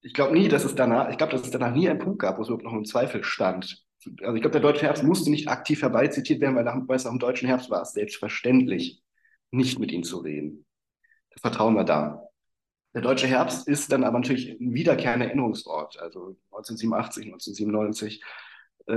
[0.02, 2.38] ich glaube nie, dass es danach, ich glaube, dass es danach nie einen Punkt gab,
[2.38, 3.84] wo es überhaupt noch im Zweifel stand.
[4.22, 7.04] Also ich glaube, der deutsche Herbst musste nicht aktiv herbeizitiert werden, weil, nach, weil es
[7.04, 9.02] dem deutschen Herbst war es selbstverständlich,
[9.50, 10.64] nicht mit ihm zu reden.
[11.30, 12.22] Das Vertrauen war da.
[12.94, 15.98] Der deutsche Herbst ist dann aber natürlich ein wiederkehrender Erinnerungsort.
[16.00, 18.22] Also 1987, 1997,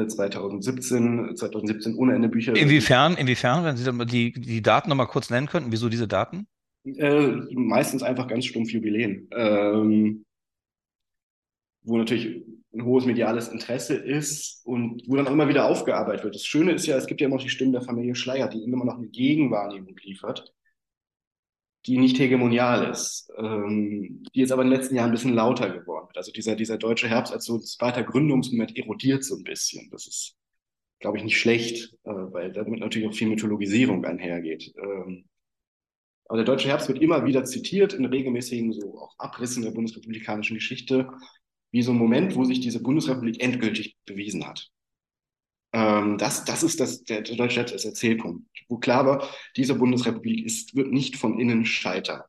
[0.08, 2.56] 2017, 2017 ohne Ende Bücher.
[2.56, 6.48] Inwiefern, inwiefern, wenn Sie die, die Daten nochmal kurz nennen könnten, wieso diese Daten?
[6.86, 9.28] Äh, meistens einfach ganz stumpf Jubiläen.
[9.32, 10.26] Ähm,
[11.84, 12.44] wo natürlich
[12.74, 16.36] ein hohes mediales Interesse ist und wo dann auch immer wieder aufgearbeitet wird.
[16.36, 18.64] Das Schöne ist ja, es gibt ja immer noch die Stimme der Familie Schleier, die
[18.64, 20.54] immer noch eine Gegenwahrnehmung liefert,
[21.86, 25.70] die nicht hegemonial ist, ähm, die jetzt aber in den letzten Jahren ein bisschen lauter
[25.70, 26.18] geworden wird.
[26.18, 29.90] Also dieser, dieser deutsche Herbst als so zweiter Gründungsmoment erodiert so ein bisschen.
[29.92, 30.36] Das ist,
[31.00, 34.74] glaube ich, nicht schlecht, äh, weil damit natürlich auch viel Mythologisierung einhergeht.
[34.78, 35.26] Ähm,
[36.26, 40.56] aber der deutsche Herbst wird immer wieder zitiert in regelmäßigen so auch Abrissen der bundesrepublikanischen
[40.56, 41.10] Geschichte
[41.74, 44.70] wie so ein Moment, wo sich diese Bundesrepublik endgültig bewiesen hat.
[45.74, 50.76] Ähm, das, das ist das, der, der deutsche Erzählpunkt, wo klar war, diese Bundesrepublik ist,
[50.76, 52.22] wird nicht von innen scheitern.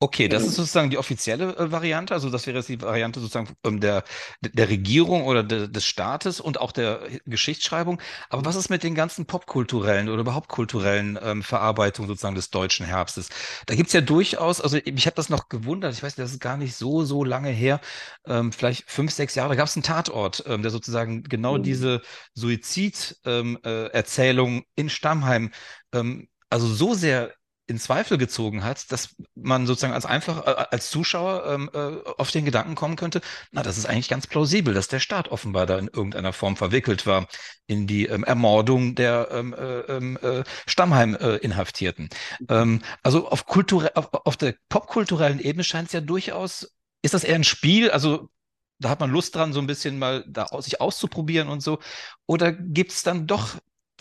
[0.00, 2.14] Okay, das ist sozusagen die offizielle äh, Variante.
[2.14, 4.04] Also das wäre jetzt die Variante sozusagen ähm, der,
[4.40, 8.00] der Regierung oder de, des Staates und auch der Geschichtsschreibung.
[8.30, 12.86] Aber was ist mit den ganzen popkulturellen oder überhaupt kulturellen ähm, Verarbeitungen sozusagen des deutschen
[12.86, 13.28] Herbstes?
[13.66, 16.56] Da gibt's ja durchaus, also ich habe das noch gewundert, ich weiß, das ist gar
[16.56, 17.80] nicht so, so lange her,
[18.24, 21.64] ähm, vielleicht fünf, sechs Jahre, da gab es einen Tatort, ähm, der sozusagen genau mhm.
[21.64, 22.02] diese
[22.34, 25.50] Suizid-Erzählung ähm, äh, in Stammheim
[25.92, 27.34] ähm, also so sehr
[27.68, 32.30] in Zweifel gezogen hat, dass man sozusagen als einfach äh, als Zuschauer ähm, äh, auf
[32.30, 33.20] den Gedanken kommen könnte,
[33.52, 37.06] na, das ist eigentlich ganz plausibel, dass der Staat offenbar da in irgendeiner Form verwickelt
[37.06, 37.28] war
[37.66, 42.08] in die ähm, Ermordung der ähm, äh, ähm, äh, Stammheim-Inhaftierten.
[42.48, 47.24] Ähm, also auf, Kultur auf, auf der popkulturellen Ebene scheint es ja durchaus, ist das
[47.24, 48.30] eher ein Spiel, also
[48.78, 51.80] da hat man Lust dran, so ein bisschen mal da sich auszuprobieren und so.
[52.26, 53.56] Oder gibt es dann doch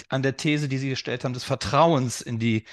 [0.09, 2.65] an der These, die Sie gestellt haben, des Vertrauens in die,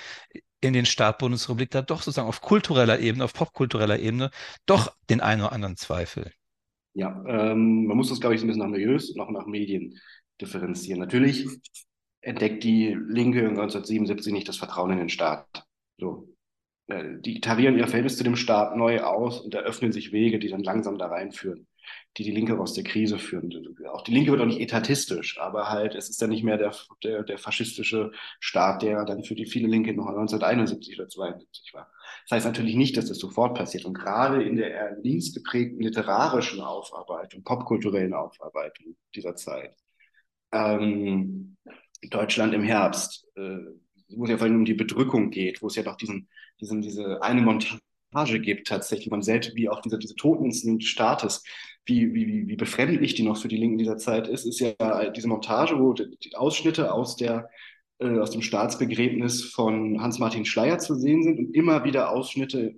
[0.65, 4.31] in den Staat Bundesrepublik da doch sozusagen auf kultureller Ebene, auf popkultureller Ebene
[4.67, 6.33] doch den einen oder anderen Zweifel.
[6.95, 9.99] Ja, ähm, man muss das, glaube ich, ein bisschen nach Milieus und auch nach Medien
[10.41, 11.01] differenzieren.
[11.01, 11.47] Natürlich
[12.21, 15.65] entdeckt die Linke 1977 nicht das Vertrauen in den Staat.
[15.99, 16.29] So.
[16.87, 20.49] Äh, die tarieren ihr Verhältnis zu dem Staat neu aus und eröffnen sich Wege, die
[20.49, 21.67] dann langsam da reinführen
[22.17, 23.51] die die Linke aus der Krise führen.
[23.93, 26.73] Auch die Linke wird auch nicht etatistisch, aber halt, es ist dann nicht mehr der,
[27.03, 31.91] der, der faschistische Staat, der dann für die viele Linke noch 1971 oder 72 war.
[32.29, 33.85] Das heißt natürlich nicht, dass das sofort passiert.
[33.85, 39.75] Und gerade in der eher linksgeprägten literarischen Aufarbeitung, popkulturellen Aufarbeitung dieser Zeit,
[40.53, 41.57] ähm,
[42.11, 43.59] Deutschland im Herbst, äh,
[44.11, 46.29] wo es ja vor allem um die Bedrückung geht, wo es ja doch diesen,
[46.61, 47.81] diesen, diese eine Montage
[48.41, 51.45] gibt tatsächlich, man selbst wie auch diese, diese Toteninstinkt des Staates,
[51.85, 55.29] wie, wie, wie befremdlich die noch für die Linken dieser Zeit ist, ist ja diese
[55.29, 57.51] Montage, wo die Ausschnitte aus der
[57.99, 62.77] äh, aus dem Staatsbegräbnis von Hans-Martin Schleyer zu sehen sind und immer wieder Ausschnitte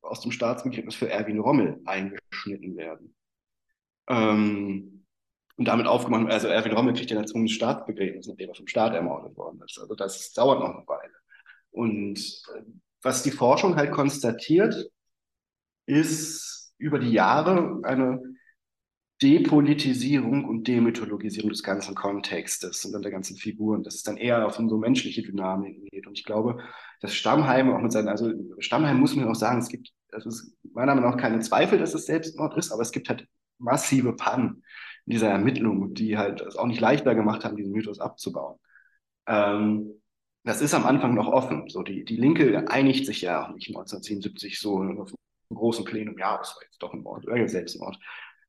[0.00, 3.14] aus dem Staatsbegräbnis für Erwin Rommel eingeschnitten werden.
[4.08, 5.06] Ähm,
[5.56, 8.94] und damit aufgemacht, also Erwin Rommel kriegt ja ein erzwungenes Staatsbegräbnis, nachdem er vom Staat
[8.94, 9.78] ermordet worden ist.
[9.78, 11.14] Also das dauert noch eine Weile.
[11.70, 12.18] Und
[12.54, 12.62] äh,
[13.04, 14.90] was die Forschung halt konstatiert,
[15.86, 18.20] ist über die Jahre eine
[19.22, 24.44] Depolitisierung und Demythologisierung des ganzen Kontextes und dann der ganzen Figuren, dass es dann eher
[24.44, 26.06] auf so menschliche Dynamiken geht.
[26.06, 26.58] Und ich glaube,
[27.00, 30.42] dass Stammheim auch mit seinen, also Stammheim muss man auch sagen, es gibt, also es
[30.42, 33.26] ist meiner Meinung nach keine Zweifel, dass es Selbstmord ist, aber es gibt halt
[33.58, 34.64] massive Pannen
[35.06, 38.58] in dieser Ermittlung, die halt es auch nicht leichter gemacht haben, diesen Mythos abzubauen.
[39.26, 40.02] Ähm,
[40.44, 41.68] das ist am Anfang noch offen.
[41.68, 46.18] So die, die Linke einigt sich ja auch nicht 1977 so auf einem großen Plenum,
[46.18, 47.98] ja, das war jetzt doch ein Mord, oder Selbstmord.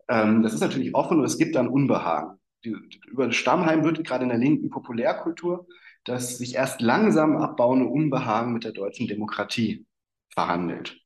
[0.08, 2.39] Ähm, das ist natürlich offen und es gibt dann Unbehagen.
[2.64, 2.76] Die,
[3.08, 5.68] über Stammheim wird gerade in der linken Populärkultur
[6.06, 9.86] das sich erst langsam abbauende Unbehagen mit der deutschen Demokratie
[10.30, 11.02] verhandelt.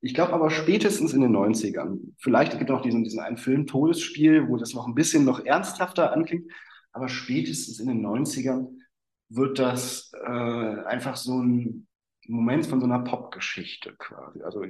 [0.00, 3.66] Ich glaube aber spätestens in den 90ern, vielleicht gibt es noch diesen, diesen einen Film
[3.66, 6.50] Todesspiel, wo das noch ein bisschen noch ernsthafter anklingt,
[6.92, 8.66] aber spätestens in den 90ern
[9.34, 11.86] wird das äh, einfach so ein
[12.28, 14.42] Moment von so einer Popgeschichte quasi.
[14.42, 14.64] Also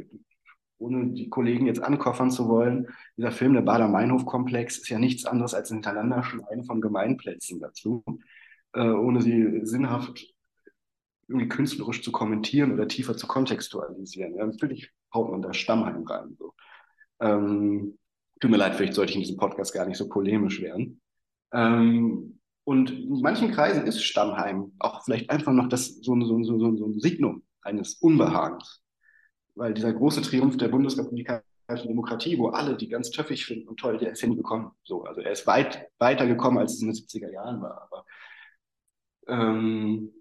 [0.79, 5.55] ohne die Kollegen jetzt ankoffern zu wollen, dieser Film, der Bader-Meinhof-Komplex, ist ja nichts anderes
[5.55, 8.05] als ein Hintereinanderschneiden von Gemeinplätzen dazu,
[8.73, 10.33] äh, ohne sie sinnhaft
[11.29, 14.35] irgendwie künstlerisch zu kommentieren oder tiefer zu kontextualisieren.
[14.35, 16.37] Ja, natürlich haut man da Stammheim rein.
[16.39, 16.53] So.
[17.21, 17.99] Ähm,
[18.41, 21.01] tut mir leid, vielleicht sollte ich in diesem Podcast gar nicht so polemisch werden.
[21.53, 26.59] Ähm, und in manchen Kreisen ist Stammheim auch vielleicht einfach noch das, so, so, so,
[26.77, 28.83] so ein Signum eines Unbehagens.
[29.55, 33.99] Weil dieser große Triumph der bundesrepublikanischen Demokratie, wo alle die ganz töffig finden und toll,
[33.99, 34.71] der ist hingekommen.
[34.85, 37.83] So, also er ist weit weiter gekommen, als es in den 70er Jahren war.
[37.83, 38.05] Aber,
[39.29, 40.13] ähm,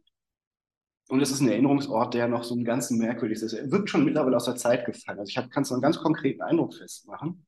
[1.10, 3.54] und es ist ein Erinnerungsort, der noch so ein ganz merkwürdig ist.
[3.54, 5.20] Er wirkt schon mittlerweile aus der Zeit gefallen.
[5.20, 7.46] Also ich kann es einen ganz konkreten Eindruck festmachen,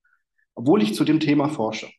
[0.53, 1.89] obwohl ich zu dem Thema forsche.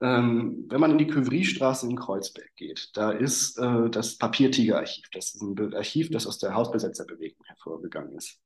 [0.00, 5.06] Ähm, wenn man in die Küvriestraße in Kreuzberg geht, da ist äh, das Papiertigerarchiv.
[5.12, 8.38] Das ist ein Archiv, das aus der Hausbesetzerbewegung hervorgegangen ist.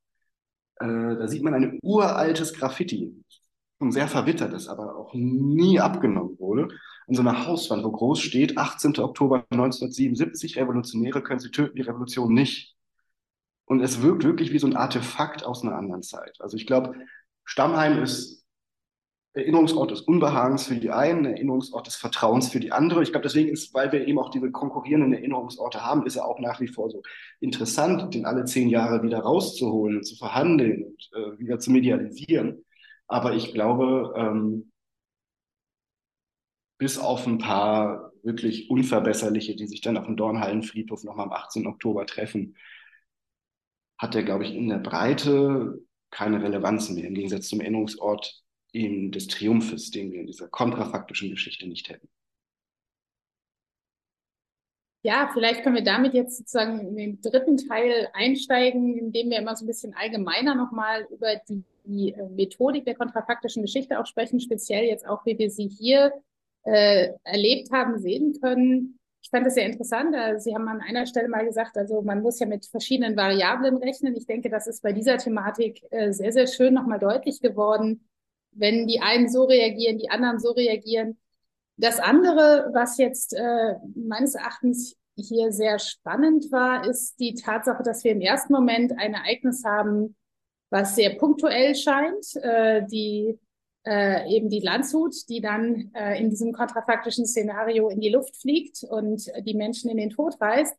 [0.77, 3.13] Äh, da sieht man ein uraltes Graffiti,
[3.81, 6.69] ein sehr verwittertes, aber auch nie abgenommen wurde,
[7.09, 8.99] an so einer Hauswand, wo groß steht, 18.
[8.99, 12.77] Oktober 1977, Revolutionäre können sie töten, die Revolution nicht.
[13.65, 16.37] Und es wirkt wirklich wie so ein Artefakt aus einer anderen Zeit.
[16.41, 16.95] Also ich glaube,
[17.45, 18.40] Stammheim ist
[19.33, 23.03] Erinnerungsort des Unbehagens für die einen, Erinnerungsort des Vertrauens für die andere.
[23.03, 26.41] Ich glaube, deswegen ist, weil wir eben auch diese konkurrierenden Erinnerungsorte haben, ist er auch
[26.41, 27.03] nach wie vor so
[27.39, 32.65] interessant, den alle zehn Jahre wieder rauszuholen und zu verhandeln und äh, wieder zu medialisieren.
[33.07, 34.73] Aber ich glaube, ähm,
[36.79, 41.67] bis auf ein paar wirklich unverbesserliche, die sich dann auf dem Dornhallenfriedhof nochmal am 18.
[41.67, 42.57] Oktober treffen,
[43.97, 45.79] hat er, glaube ich, in der Breite
[46.11, 48.40] keine Relevanz mehr, im Gegensatz zum Erinnerungsort
[48.73, 52.09] in des Triumphes, den wir in dieser kontrafaktischen Geschichte nicht hätten.
[55.03, 59.57] Ja, vielleicht können wir damit jetzt sozusagen in den dritten Teil einsteigen, indem wir immer
[59.57, 64.41] so ein bisschen allgemeiner nochmal über die, die äh, Methodik der kontrafaktischen Geschichte auch sprechen,
[64.41, 66.13] speziell jetzt auch, wie wir sie hier
[66.65, 68.99] äh, erlebt haben, sehen können.
[69.23, 70.15] Ich fand das sehr interessant.
[70.15, 73.79] Also Sie haben an einer Stelle mal gesagt, also man muss ja mit verschiedenen Variablen
[73.79, 74.15] rechnen.
[74.17, 78.07] Ich denke, das ist bei dieser Thematik äh, sehr, sehr schön nochmal deutlich geworden,
[78.53, 81.19] wenn die einen so reagieren, die anderen so reagieren.
[81.77, 88.05] Das andere, was jetzt äh, meines Erachtens hier sehr spannend war, ist die Tatsache, dass
[88.05, 90.17] wir im ersten Moment ein Ereignis haben,
[90.71, 93.39] was sehr punktuell scheint, äh, die
[93.87, 98.85] äh, eben die Landshut, die dann äh, in diesem kontrafaktischen Szenario in die Luft fliegt
[98.85, 100.77] und die Menschen in den Tod reißt.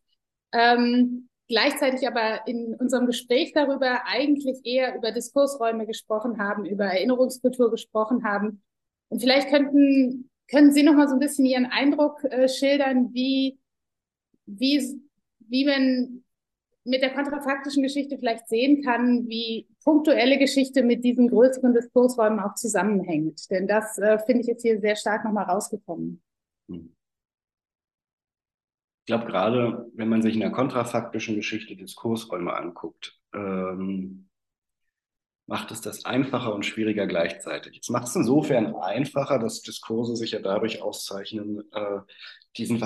[0.54, 7.70] Ähm, gleichzeitig aber in unserem Gespräch darüber eigentlich eher über Diskursräume gesprochen haben, über Erinnerungskultur
[7.70, 8.64] gesprochen haben.
[9.10, 13.60] Und vielleicht könnten, können Sie noch mal so ein bisschen Ihren Eindruck äh, schildern, wie,
[14.45, 15.02] wie,
[15.39, 16.24] wie man
[16.86, 22.56] mit der kontrafaktischen Geschichte vielleicht sehen kann, wie punktuelle Geschichte mit diesen größeren Diskursräumen auch
[22.56, 23.52] zusammenhängt.
[23.52, 26.22] Denn das äh, finde ich jetzt hier sehr stark nochmal rausgekommen.
[26.70, 26.95] Hm.
[29.12, 34.30] Ich glaube, gerade wenn man sich in der kontrafaktischen Geschichte Diskursräume anguckt, ähm,
[35.47, 37.80] macht es das einfacher und schwieriger gleichzeitig.
[37.82, 41.99] Es macht es insofern einfacher, dass Diskurse sich ja dadurch auszeichnen, äh,
[42.55, 42.80] die sind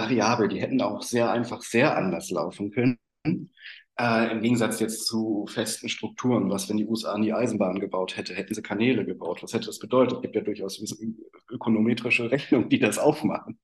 [0.48, 2.98] die hätten auch sehr einfach sehr anders laufen können.
[4.00, 8.34] Äh, Im Gegensatz jetzt zu festen Strukturen, was, wenn die USA nie Eisenbahn gebaut hätte,
[8.34, 9.44] hätten sie Kanäle gebaut.
[9.44, 10.16] Was hätte das bedeutet?
[10.16, 10.84] Es gibt ja durchaus
[11.52, 13.60] ökonometrische Rechnungen, die das aufmachen.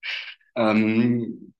[0.56, 1.54] Ähm,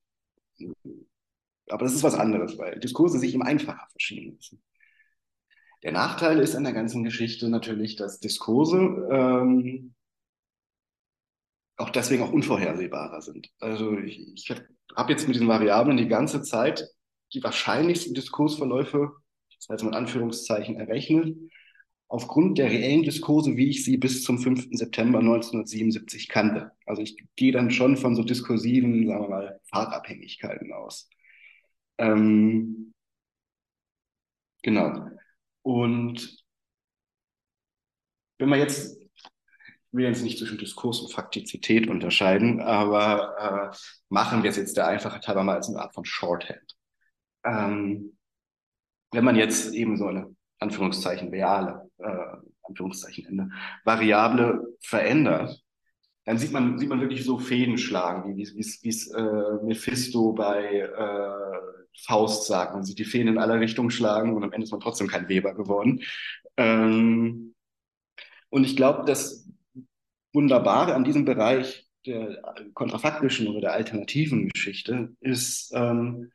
[1.70, 4.62] aber das ist was anderes, weil Diskurse sich ihm einfacher verschieben müssen.
[5.84, 8.78] Der Nachteil ist an der ganzen Geschichte natürlich, dass Diskurse
[9.12, 9.96] ähm,
[11.78, 13.50] auch deswegen auch unvorhersehbarer sind.
[13.60, 14.52] Also ich, ich
[14.96, 16.88] habe jetzt mit diesen Variablen die ganze Zeit
[17.34, 19.14] die wahrscheinlichsten Diskursverläufe,
[19.56, 21.38] das heißt mit Anführungszeichen, errechnet,
[22.12, 24.68] aufgrund der reellen Diskurse, wie ich sie bis zum 5.
[24.72, 26.74] September 1977 kannte.
[26.86, 31.10] Also ich gehe dann schon von so diskursiven, sagen wir mal, Fahrtabhängigkeiten aus.
[31.98, 32.94] Ähm,
[34.62, 35.08] genau.
[35.62, 36.44] Und
[38.40, 39.24] wenn man jetzt, ich
[39.94, 43.78] will jetzt nicht zwischen Diskurs und Faktizität unterscheiden, aber äh,
[44.10, 46.76] machen wir es jetzt der Einfachheit halber mal als eine Art von Shorthand.
[47.46, 48.18] Ähm,
[49.12, 53.50] wenn man jetzt eben so eine Anführungszeichen reale, äh, Anführungszeichen Ende,
[53.84, 55.64] Variable verändert,
[56.26, 62.02] dann sieht man, sieht man wirklich so Fäden schlagen, wie es äh, Mephisto bei äh,
[62.06, 62.74] Faust sagt.
[62.74, 65.30] Man sieht die Fäden in alle Richtungen schlagen und am Ende ist man trotzdem kein
[65.30, 66.02] Weber geworden.
[66.58, 67.56] Ähm,
[68.50, 69.50] und ich glaube, das
[70.34, 72.42] Wunderbare an diesem Bereich der
[72.74, 76.32] kontrafaktischen oder der alternativen Geschichte ist, ähm,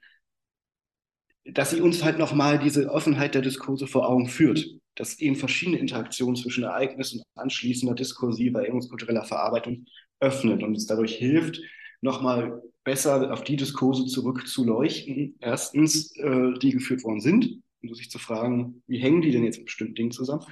[1.45, 4.67] dass sie uns halt nochmal diese Offenheit der Diskurse vor Augen führt.
[4.97, 9.87] Das eben verschiedene Interaktionen zwischen Ereignis und anschließender diskursiver, erinnerungskultureller Verarbeitung
[10.21, 11.61] öffnet und uns dadurch hilft,
[12.01, 15.37] nochmal besser auf die Diskurse zurückzuleuchten.
[15.41, 19.59] Erstens, äh, die geführt worden sind, um sich zu fragen, wie hängen die denn jetzt
[19.59, 20.45] mit bestimmten Dingen zusammen?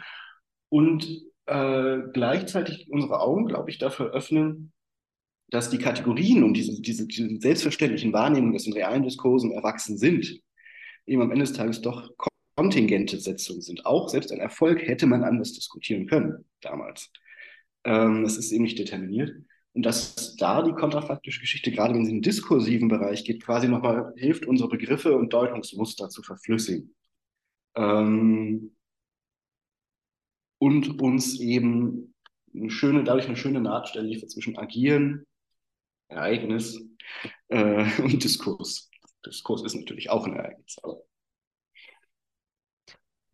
[0.68, 4.72] Und äh, gleichzeitig unsere Augen, glaube ich, dafür öffnen,
[5.51, 10.40] dass die Kategorien und diese, diese, diese selbstverständlichen Wahrnehmungen, dass in realen Diskursen erwachsen sind,
[11.07, 12.11] eben am Ende des Tages doch
[12.57, 13.86] kontingente Setzungen sind.
[13.86, 17.11] Auch selbst ein Erfolg hätte man anders diskutieren können damals.
[17.84, 19.32] Ähm, das ist eben nicht determiniert.
[19.72, 23.68] Und dass da die kontrafaktische Geschichte, gerade wenn sie in den diskursiven Bereich geht, quasi
[23.68, 26.94] nochmal hilft, unsere Begriffe und Deutungsmuster zu verflüssigen.
[27.74, 28.76] Ähm,
[30.59, 32.14] und uns eben
[32.55, 35.26] eine schöne, dadurch eine schöne Nahtstelle liefert zwischen Agieren,
[36.09, 36.80] Ereignis
[37.48, 38.90] äh, und Diskurs.
[39.26, 41.02] Diskurs ist natürlich auch ein Ereignis, aber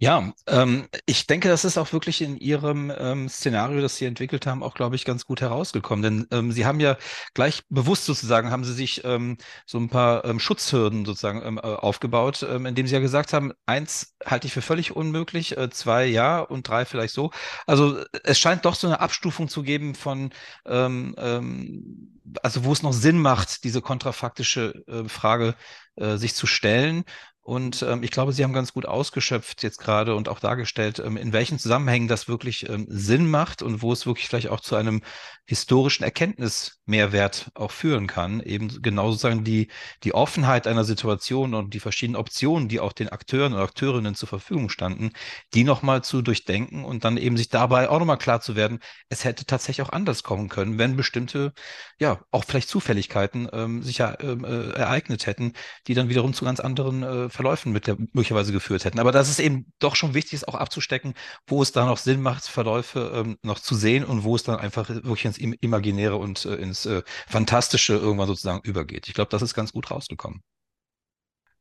[0.02, 4.46] ja, ähm, ich denke, das ist auch wirklich in Ihrem ähm, Szenario, das Sie entwickelt
[4.46, 6.02] haben, auch, glaube ich, ganz gut herausgekommen.
[6.02, 6.96] Denn ähm, Sie haben ja
[7.34, 9.36] gleich bewusst sozusagen, haben Sie sich ähm,
[9.66, 13.52] so ein paar ähm, Schutzhürden sozusagen ähm, äh, aufgebaut, ähm, indem Sie ja gesagt haben,
[13.66, 17.30] eins halte ich für völlig unmöglich, äh, zwei ja und drei vielleicht so.
[17.66, 20.30] Also es scheint doch so eine Abstufung zu geben von,
[20.64, 25.56] ähm, ähm, also wo es noch Sinn macht, diese kontrafaktische äh, Frage
[25.96, 27.04] äh, sich zu stellen.
[27.50, 31.16] Und ähm, ich glaube, Sie haben ganz gut ausgeschöpft jetzt gerade und auch dargestellt, ähm,
[31.16, 34.76] in welchen Zusammenhängen das wirklich ähm, Sinn macht und wo es wirklich vielleicht auch zu
[34.76, 35.02] einem
[35.46, 38.38] historischen Erkenntnismehrwert auch führen kann.
[38.38, 39.66] Eben genau sozusagen die,
[40.04, 44.28] die Offenheit einer Situation und die verschiedenen Optionen, die auch den Akteuren und Akteurinnen zur
[44.28, 45.10] Verfügung standen,
[45.52, 48.78] die nochmal zu durchdenken und dann eben sich dabei auch nochmal klar zu werden,
[49.08, 51.52] es hätte tatsächlich auch anders kommen können, wenn bestimmte,
[51.98, 55.54] ja, auch vielleicht Zufälligkeiten ähm, sich ja ähm, äh, ereignet hätten,
[55.88, 58.98] die dann wiederum zu ganz anderen äh, Verläufen mit der, möglicherweise geführt hätten.
[59.00, 61.14] Aber dass es eben doch schon wichtig ist, auch abzustecken,
[61.46, 64.60] wo es da noch Sinn macht, Verläufe ähm, noch zu sehen und wo es dann
[64.60, 69.08] einfach wirklich ins Imaginäre und äh, ins äh, Fantastische irgendwann sozusagen übergeht.
[69.08, 70.42] Ich glaube, das ist ganz gut rausgekommen.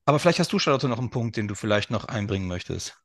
[0.04, 3.00] Aber vielleicht hast du, Charlotte, noch einen Punkt, den du vielleicht noch einbringen möchtest.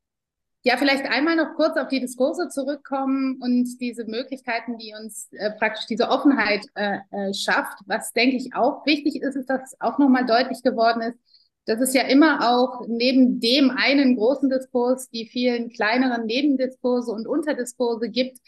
[0.65, 5.53] Ja, vielleicht einmal noch kurz auf die Diskurse zurückkommen und diese Möglichkeiten, die uns äh,
[5.53, 7.79] praktisch diese Offenheit äh, äh, schafft.
[7.87, 11.21] Was, denke ich, auch wichtig ist, ist, dass auch nochmal deutlich geworden ist,
[11.67, 17.27] dass es ja immer auch neben dem einen großen Diskurs die vielen kleineren Nebendiskurse und
[17.27, 18.39] Unterdiskurse gibt,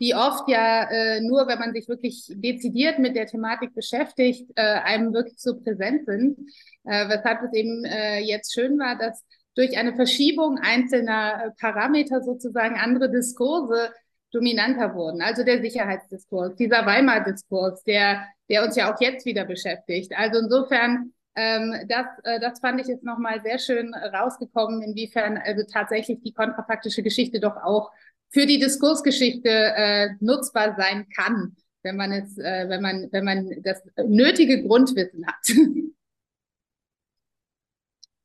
[0.00, 4.62] die oft ja äh, nur, wenn man sich wirklich dezidiert mit der Thematik beschäftigt, äh,
[4.62, 6.38] einem wirklich so präsent sind.
[6.84, 9.22] Äh, weshalb es eben äh, jetzt schön war, dass
[9.54, 13.90] durch eine Verschiebung einzelner äh, Parameter sozusagen andere Diskurse
[14.32, 15.20] dominanter wurden.
[15.22, 20.12] Also der Sicherheitsdiskurs, dieser Weimar-Diskurs, der, der uns ja auch jetzt wieder beschäftigt.
[20.16, 25.64] Also insofern ähm, das, äh, das fand ich jetzt nochmal sehr schön rausgekommen, inwiefern also
[25.70, 27.90] tatsächlich die kontrafaktische Geschichte doch auch
[28.30, 33.62] für die Diskursgeschichte äh, nutzbar sein kann, wenn man es, äh, wenn man, wenn man
[33.62, 35.36] das nötige Grundwissen hat.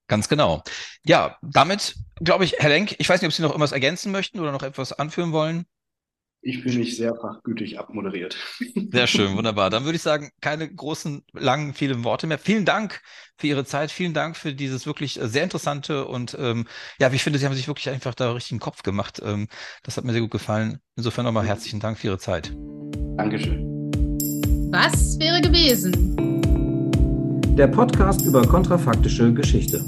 [0.09, 0.63] Ganz genau.
[1.03, 4.39] Ja, damit glaube ich, Herr Lenk, ich weiß nicht, ob Sie noch irgendwas ergänzen möchten
[4.39, 5.65] oder noch etwas anführen wollen.
[6.41, 8.37] Ich fühle mich sehr fachgütig abmoderiert.
[8.91, 9.69] Sehr schön, wunderbar.
[9.69, 12.37] Dann würde ich sagen, keine großen, langen, vielen Worte mehr.
[12.37, 13.01] Vielen Dank
[13.37, 13.91] für Ihre Zeit.
[13.91, 16.67] Vielen Dank für dieses wirklich äh, sehr interessante und ähm,
[16.99, 19.21] ja, wie ich finde, Sie haben sich wirklich einfach da richtig einen Kopf gemacht.
[19.23, 19.47] Ähm,
[19.83, 20.79] das hat mir sehr gut gefallen.
[20.95, 22.53] Insofern nochmal herzlichen Dank für Ihre Zeit.
[23.17, 23.63] Dankeschön.
[24.71, 25.91] Was wäre gewesen?
[27.55, 29.83] Der Podcast über kontrafaktische Geschichte.